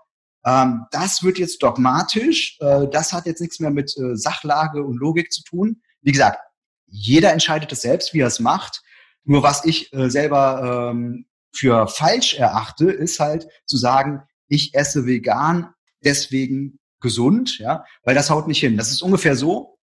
[0.48, 4.98] ähm, das wird jetzt dogmatisch, äh, das hat jetzt nichts mehr mit äh, Sachlage und
[4.98, 5.82] Logik zu tun.
[6.02, 6.40] Wie gesagt,
[6.86, 8.82] jeder entscheidet es selbst, wie er es macht.
[9.26, 15.06] Nur was ich äh, selber ähm, für falsch erachte, ist halt zu sagen, ich esse
[15.06, 15.74] vegan,
[16.04, 18.78] deswegen gesund, ja, weil das haut nicht hin.
[18.78, 19.78] Das ist ungefähr so,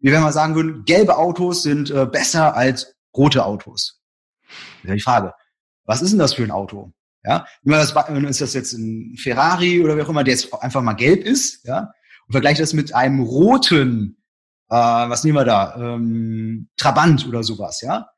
[0.00, 4.00] wie wenn wir sagen würden, gelbe Autos sind äh, besser als rote Autos.
[4.82, 5.34] Ja die Frage,
[5.84, 6.92] was ist denn das für ein Auto?
[7.22, 11.22] Ja, ist das jetzt ein Ferrari oder wie auch immer, der jetzt einfach mal gelb
[11.22, 11.92] ist, ja,
[12.26, 14.16] und vergleiche das mit einem roten,
[14.70, 18.08] äh, was nehmen wir da, ähm, Trabant oder sowas, ja.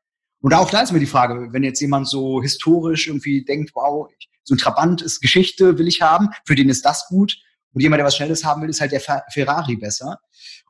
[0.43, 4.09] Und auch da ist mir die Frage, wenn jetzt jemand so historisch irgendwie denkt, wow,
[4.43, 7.38] so ein Trabant ist Geschichte, will ich haben, für den ist das gut.
[7.72, 10.18] Und jemand, der was Schnelles haben will, ist halt der Ferrari besser.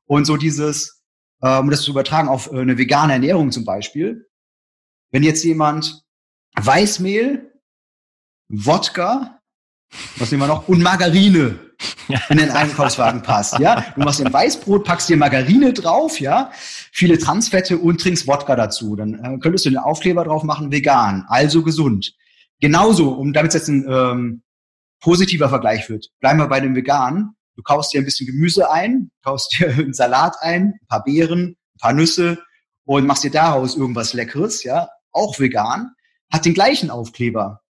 [0.05, 1.03] Und so dieses,
[1.41, 4.29] um das zu übertragen auf äh, eine vegane Ernährung zum Beispiel,
[5.11, 6.05] wenn jetzt jemand
[6.55, 7.53] Weißmehl,
[8.49, 9.42] Wodka,
[10.17, 11.59] was nehmen wir noch, und Margarine
[12.29, 13.85] in den Einkaufswagen passt, ja.
[13.95, 16.51] Du machst ein Weißbrot, packst dir Margarine drauf, ja,
[16.93, 18.97] viele Transfette und trinkst Wodka dazu.
[18.97, 22.15] Dann äh, könntest du den Aufkleber drauf machen, vegan, also gesund.
[22.61, 24.43] Genauso, um damit es jetzt ein ähm,
[25.01, 27.35] positiver Vergleich wird, bleiben wir bei dem Veganen.
[27.57, 31.57] Du kaufst dir ein bisschen Gemüse ein, kaufst dir einen Salat ein, ein paar Beeren,
[31.75, 32.39] ein paar Nüsse
[32.85, 35.93] und machst dir daraus irgendwas Leckeres, ja, auch vegan,
[36.31, 37.62] hat den gleichen Aufkleber.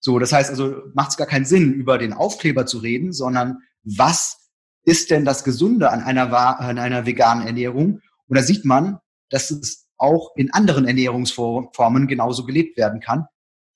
[0.00, 3.58] So, das heißt also, macht es gar keinen Sinn, über den Aufkleber zu reden, sondern
[3.82, 4.50] was
[4.84, 8.00] ist denn das Gesunde an einer, an einer veganen Ernährung?
[8.26, 8.98] Und da sieht man,
[9.30, 13.26] dass es auch in anderen Ernährungsformen genauso gelebt werden kann,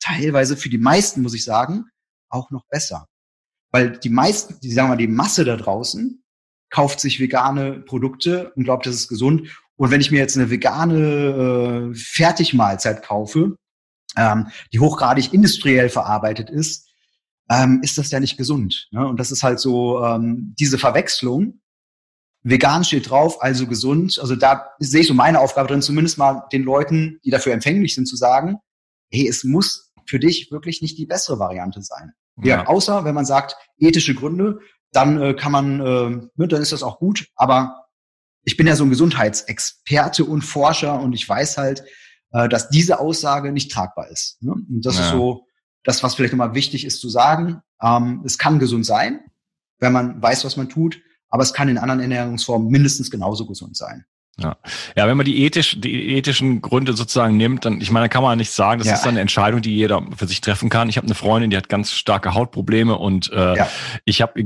[0.00, 1.86] teilweise für die meisten, muss ich sagen,
[2.28, 3.08] auch noch besser.
[3.72, 6.22] Weil die meisten, die sagen wir die Masse da draußen
[6.72, 9.48] kauft sich vegane Produkte und glaubt, das ist gesund.
[9.76, 13.56] Und wenn ich mir jetzt eine vegane äh, Fertigmahlzeit kaufe,
[14.16, 16.88] ähm, die hochgradig industriell verarbeitet ist,
[17.50, 18.88] ähm, ist das ja nicht gesund.
[18.90, 19.06] Ne?
[19.06, 21.60] Und das ist halt so ähm, diese Verwechslung.
[22.42, 24.18] Vegan steht drauf, also gesund.
[24.20, 27.94] Also da sehe ich so meine Aufgabe drin, zumindest mal den Leuten, die dafür empfänglich
[27.94, 28.56] sind, zu sagen,
[29.10, 32.12] hey, es muss für dich wirklich nicht die bessere Variante sein.
[32.38, 34.60] Ja, ja außer wenn man sagt, ethische Gründe,
[34.90, 37.28] dann äh, kann man, äh, ne, dann ist das auch gut.
[37.36, 37.86] Aber
[38.44, 41.84] ich bin ja so ein Gesundheitsexperte und Forscher und ich weiß halt,
[42.33, 44.43] äh, dass diese Aussage nicht tragbar ist.
[44.43, 44.53] Ne?
[44.53, 45.05] Und das ja.
[45.05, 45.47] ist so
[45.85, 47.61] das, was vielleicht nochmal wichtig ist zu sagen.
[47.80, 49.20] Ähm, es kann gesund sein,
[49.78, 53.76] wenn man weiß, was man tut, aber es kann in anderen Ernährungsformen mindestens genauso gesund
[53.76, 54.05] sein.
[54.39, 54.57] Ja.
[54.97, 58.39] ja, wenn man die, ethisch, die ethischen Gründe sozusagen nimmt, dann, ich meine, kann man
[58.39, 58.95] nicht sagen, das ja.
[58.95, 60.89] ist dann eine Entscheidung, die jeder für sich treffen kann.
[60.89, 63.68] Ich habe eine Freundin, die hat ganz starke Hautprobleme und äh, ja.
[64.07, 64.43] ich habe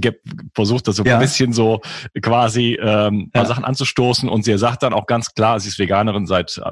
[0.55, 1.15] versucht, das so ja.
[1.15, 1.81] ein bisschen so
[2.21, 3.45] quasi ähm, ja.
[3.45, 6.63] Sachen anzustoßen und sie sagt dann auch ganz klar, sie ist Veganerin, seit sie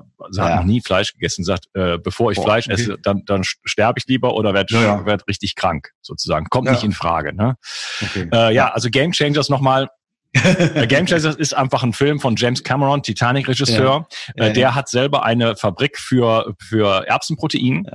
[0.42, 2.74] hat noch nie Fleisch gegessen, sagt, äh, bevor ich Boah, Fleisch okay.
[2.74, 4.74] esse, dann, dann sterbe ich lieber oder werde
[5.06, 6.46] werd richtig krank, sozusagen.
[6.46, 7.32] Kommt nicht in Frage.
[7.32, 7.56] Ne?
[8.02, 8.28] Okay.
[8.32, 9.88] Äh, ja, also Game Changers nochmal
[10.88, 14.06] Game Chasers ist einfach ein Film von James Cameron, Titanic-Regisseur.
[14.36, 14.44] Ja.
[14.44, 14.74] Äh, ja, der ja.
[14.74, 17.86] hat selber eine Fabrik für, für Erbsenprotein.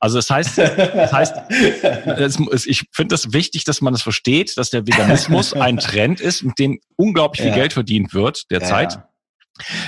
[0.00, 4.02] Also das heißt, das heißt es, ich finde es das wichtig, dass man es das
[4.02, 8.98] versteht, dass der Veganismus ein Trend ist, mit dem unglaublich viel Geld verdient wird derzeit.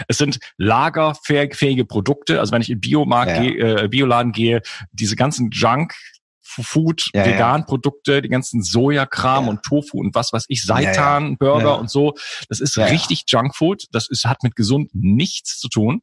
[0.06, 2.40] Es sind lagerfähige Produkte.
[2.40, 3.42] Also wenn ich in Biomarkt ja.
[3.42, 5.94] gehe, äh, Bioladen gehe, diese ganzen Junk,
[6.48, 8.20] Food, ja, Vegan-Produkte, ja.
[8.20, 9.50] die ganzen Sojakram ja.
[9.50, 12.14] und Tofu und was weiß ich, Seitan, Burger und so.
[12.48, 13.84] Das ist richtig Junkfood.
[13.92, 16.00] Das ist, hat mit gesund nichts zu tun.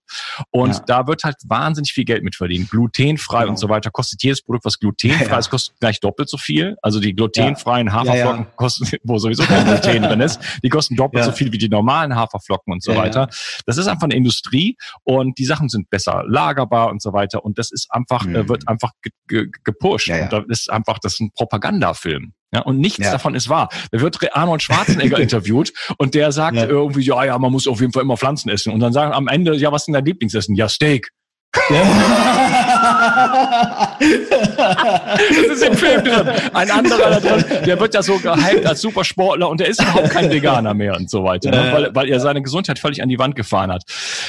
[0.52, 2.70] Und da wird halt wahnsinnig viel Geld mit verdient.
[2.70, 3.52] Glutenfrei genau.
[3.52, 3.92] und so weiter.
[3.92, 6.76] Kostet jedes Produkt, was glutenfrei ist, kostet gleich doppelt so viel.
[6.82, 11.32] Also die glutenfreien Haferflocken kosten, wo sowieso kein Gluten drin ist, die kosten doppelt so
[11.32, 13.28] viel wie die normalen Haferflocken und so weiter.
[13.66, 17.44] Das ist einfach eine Industrie und die Sachen sind besser lagerbar und so weiter.
[17.44, 18.48] Und das ist einfach, mhm.
[18.50, 18.92] wird einfach
[19.28, 20.08] gepusht.
[20.38, 22.34] Und da ist einfach, das ist ein Propagandafilm.
[22.54, 23.12] Ja, und nichts ja.
[23.12, 23.70] davon ist wahr.
[23.92, 26.66] Da wird Arnold Schwarzenegger interviewt und der sagt ja.
[26.66, 28.72] irgendwie, ja, ja, man muss auf jeden Fall immer Pflanzen essen.
[28.72, 30.56] Und dann sagen am Ende, ja, was ist denn dein Lieblingsessen?
[30.56, 31.10] Ja, Steak.
[31.70, 31.82] Ja.
[35.54, 36.30] ist im Film drin.
[36.54, 40.10] Ein anderer da drin, der wird ja so gehypt als Supersportler und der ist überhaupt
[40.10, 41.72] kein Veganer mehr und so weiter, ne?
[41.74, 43.84] weil, weil er seine Gesundheit völlig an die Wand gefahren hat.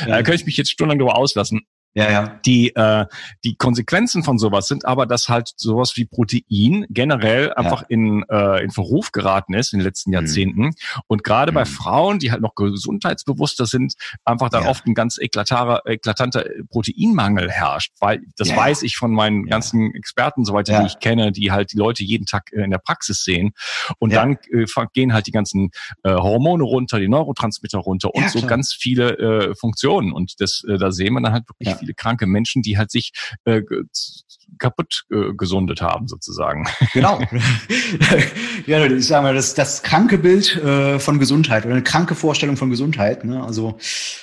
[0.06, 1.66] Da könnte ich mich jetzt stundenlang darüber auslassen.
[1.96, 2.40] Ja, ja.
[2.44, 3.06] Die, äh,
[3.42, 7.86] die Konsequenzen von sowas sind aber, dass halt sowas wie Protein generell einfach ja.
[7.88, 10.14] in, äh, in Verruf geraten ist in den letzten mhm.
[10.14, 10.60] Jahrzehnten.
[10.60, 10.74] Mhm.
[11.06, 11.54] Und gerade mhm.
[11.54, 13.94] bei Frauen, die halt noch gesundheitsbewusster sind,
[14.26, 14.68] einfach da ja.
[14.68, 17.94] oft ein ganz eklatanter, eklatanter Proteinmangel herrscht.
[17.98, 18.58] Weil das ja.
[18.58, 22.26] weiß ich von meinen ganzen Experten, soweit die ich kenne, die halt die Leute jeden
[22.26, 23.52] Tag äh, in der Praxis sehen.
[23.98, 25.70] Und dann äh, gehen halt die ganzen
[26.02, 30.12] äh, Hormone runter, die Neurotransmitter runter und so ganz viele äh, Funktionen.
[30.12, 33.12] Und das, äh, da sehen wir dann halt wirklich viele kranke Menschen, die halt sich
[33.44, 33.62] äh,
[34.58, 36.66] kaputt äh, gesundet haben, sozusagen.
[36.92, 37.20] Genau.
[38.66, 42.56] ja, ich sage mal, das, das kranke Bild äh, von Gesundheit oder eine kranke Vorstellung
[42.56, 43.24] von Gesundheit.
[43.24, 43.42] Ne?
[43.42, 43.78] Also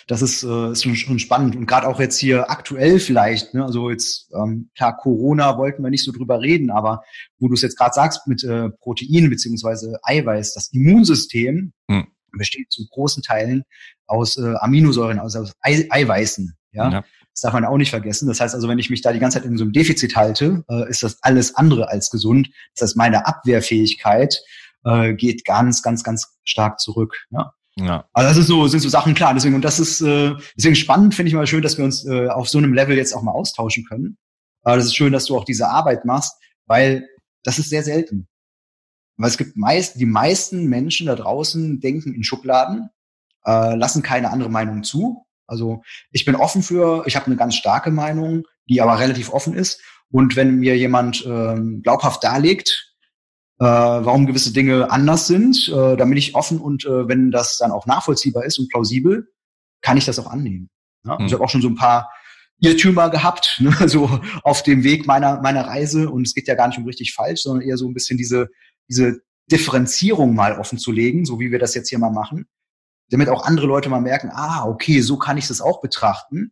[0.08, 1.56] das ist, äh, ist schon, schon spannend.
[1.56, 3.64] Und gerade auch jetzt hier aktuell vielleicht, ne?
[3.64, 7.04] also jetzt, ähm, klar, Corona wollten wir nicht so drüber reden, aber
[7.40, 12.08] wo du es jetzt gerade sagst mit äh, Protein beziehungsweise Eiweiß, das Immunsystem hm.
[12.32, 13.64] besteht zu großen Teilen
[14.08, 16.56] aus äh, Aminosäuren, also aus Ei Eiweißen.
[16.72, 16.92] Ja?
[16.92, 17.04] ja.
[17.34, 18.28] Das darf man auch nicht vergessen.
[18.28, 20.64] Das heißt also, wenn ich mich da die ganze Zeit in so einem Defizit halte,
[20.70, 22.50] äh, ist das alles andere als gesund.
[22.76, 24.40] Das heißt, meine Abwehrfähigkeit
[24.86, 27.26] äh, geht ganz, ganz, ganz stark zurück.
[27.32, 27.54] Ja.
[27.76, 28.08] Ja.
[28.14, 29.34] Also das ist so, sind so Sachen klar.
[29.34, 32.28] Deswegen, und das ist äh, deswegen spannend, finde ich mal schön, dass wir uns äh,
[32.28, 34.18] auf so einem Level jetzt auch mal austauschen können.
[34.62, 36.34] Aber das ist schön, dass du auch diese Arbeit machst,
[36.68, 37.08] weil
[37.44, 38.28] das ist sehr selten.
[39.18, 42.90] Weil es gibt meist, die meisten Menschen da draußen denken in Schubladen,
[43.46, 47.54] äh, lassen keine andere Meinung zu also ich bin offen für, ich habe eine ganz
[47.54, 49.80] starke Meinung, die aber relativ offen ist.
[50.12, 52.96] Und wenn mir jemand ähm, glaubhaft darlegt,
[53.60, 57.58] äh, warum gewisse Dinge anders sind, äh, dann bin ich offen und äh, wenn das
[57.58, 59.28] dann auch nachvollziehbar ist und plausibel,
[59.82, 60.70] kann ich das auch annehmen.
[61.06, 61.20] Ja?
[61.20, 61.28] Mhm.
[61.28, 62.12] Ich habe auch schon so ein paar
[62.60, 66.10] Irrtümer gehabt, ne, so auf dem Weg meiner meiner Reise.
[66.10, 68.50] Und es geht ja gar nicht um richtig falsch, sondern eher so ein bisschen diese
[68.90, 72.48] diese Differenzierung mal offen zu legen, so wie wir das jetzt hier mal machen
[73.14, 76.52] damit auch andere Leute mal merken, ah, okay, so kann ich das auch betrachten.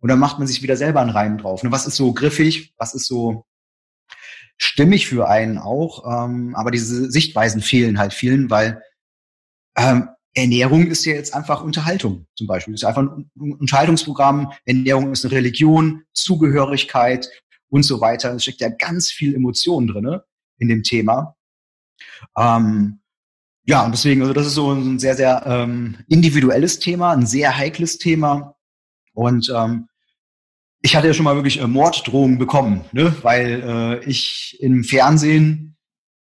[0.00, 1.62] Und dann macht man sich wieder selber einen Reim drauf.
[1.62, 3.44] Und was ist so griffig, was ist so
[4.58, 6.04] stimmig für einen auch.
[6.06, 8.82] Ähm, aber diese Sichtweisen fehlen halt vielen, weil
[9.76, 12.74] ähm, Ernährung ist ja jetzt einfach Unterhaltung zum Beispiel.
[12.74, 14.52] Es ist einfach ein Unterhaltungsprogramm.
[14.64, 17.28] Ernährung ist eine Religion, Zugehörigkeit
[17.68, 18.34] und so weiter.
[18.34, 20.24] Es steckt ja ganz viel Emotion drinne
[20.58, 21.36] in dem Thema.
[22.36, 23.00] Ähm,
[23.68, 27.56] ja, und deswegen, also das ist so ein sehr, sehr ähm, individuelles Thema, ein sehr
[27.56, 28.54] heikles Thema.
[29.12, 29.88] Und ähm,
[30.82, 33.12] ich hatte ja schon mal wirklich äh, Morddrohungen bekommen, ne?
[33.22, 35.76] weil äh, ich im Fernsehen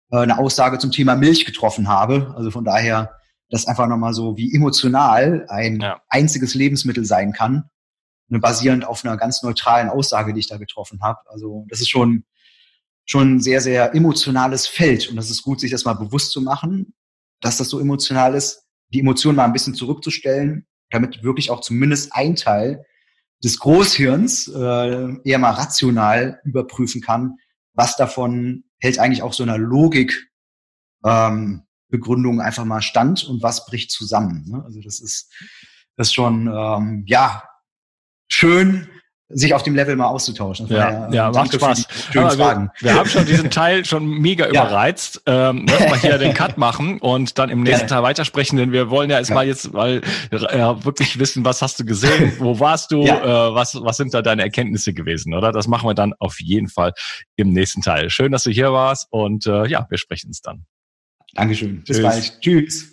[0.10, 2.34] äh, eine Aussage zum Thema Milch getroffen habe.
[2.38, 3.12] Also von daher,
[3.50, 6.02] das einfach nochmal so, wie emotional ein ja.
[6.08, 7.66] einziges Lebensmittel sein kann,
[8.30, 11.20] ne, basierend auf einer ganz neutralen Aussage, die ich da getroffen habe.
[11.26, 12.24] Also das ist schon
[13.06, 15.10] schon ein sehr, sehr emotionales Feld.
[15.10, 16.94] Und das ist gut, sich das mal bewusst zu machen
[17.44, 22.14] dass das so emotional ist, die Emotionen mal ein bisschen zurückzustellen, damit wirklich auch zumindest
[22.14, 22.86] ein Teil
[23.44, 27.36] des Großhirns äh, eher mal rational überprüfen kann,
[27.74, 30.30] was davon hält eigentlich auch so einer Logik
[31.04, 34.46] ähm, Begründung einfach mal stand und was bricht zusammen.
[34.48, 34.64] Ne?
[34.64, 35.32] Also das ist
[35.96, 37.44] das ist schon ähm, ja
[38.30, 38.90] schön,
[39.34, 40.68] sich auf dem Level mal auszutauschen.
[40.68, 41.88] Ja, ja, ja macht Spaß.
[42.12, 42.22] Wir,
[42.80, 44.66] wir, haben schon diesen Teil schon mega ja.
[44.66, 45.22] überreizt.
[45.26, 48.90] Ähm, lass mal hier den Cut machen und dann im nächsten Teil weitersprechen, denn wir
[48.90, 53.04] wollen ja erstmal jetzt mal äh, wirklich wissen, was hast du gesehen, wo warst du,
[53.04, 53.50] ja.
[53.50, 55.52] äh, was, was sind da deine Erkenntnisse gewesen, oder?
[55.52, 56.94] Das machen wir dann auf jeden Fall
[57.36, 58.10] im nächsten Teil.
[58.10, 60.66] Schön, dass du hier warst und äh, ja, wir sprechen uns dann.
[61.36, 61.84] Dankeschön.
[61.84, 62.04] Bis Tschüss.
[62.04, 62.42] bald.
[62.42, 62.93] Tschüss.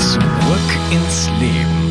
[0.00, 1.89] Zurück ins Leben.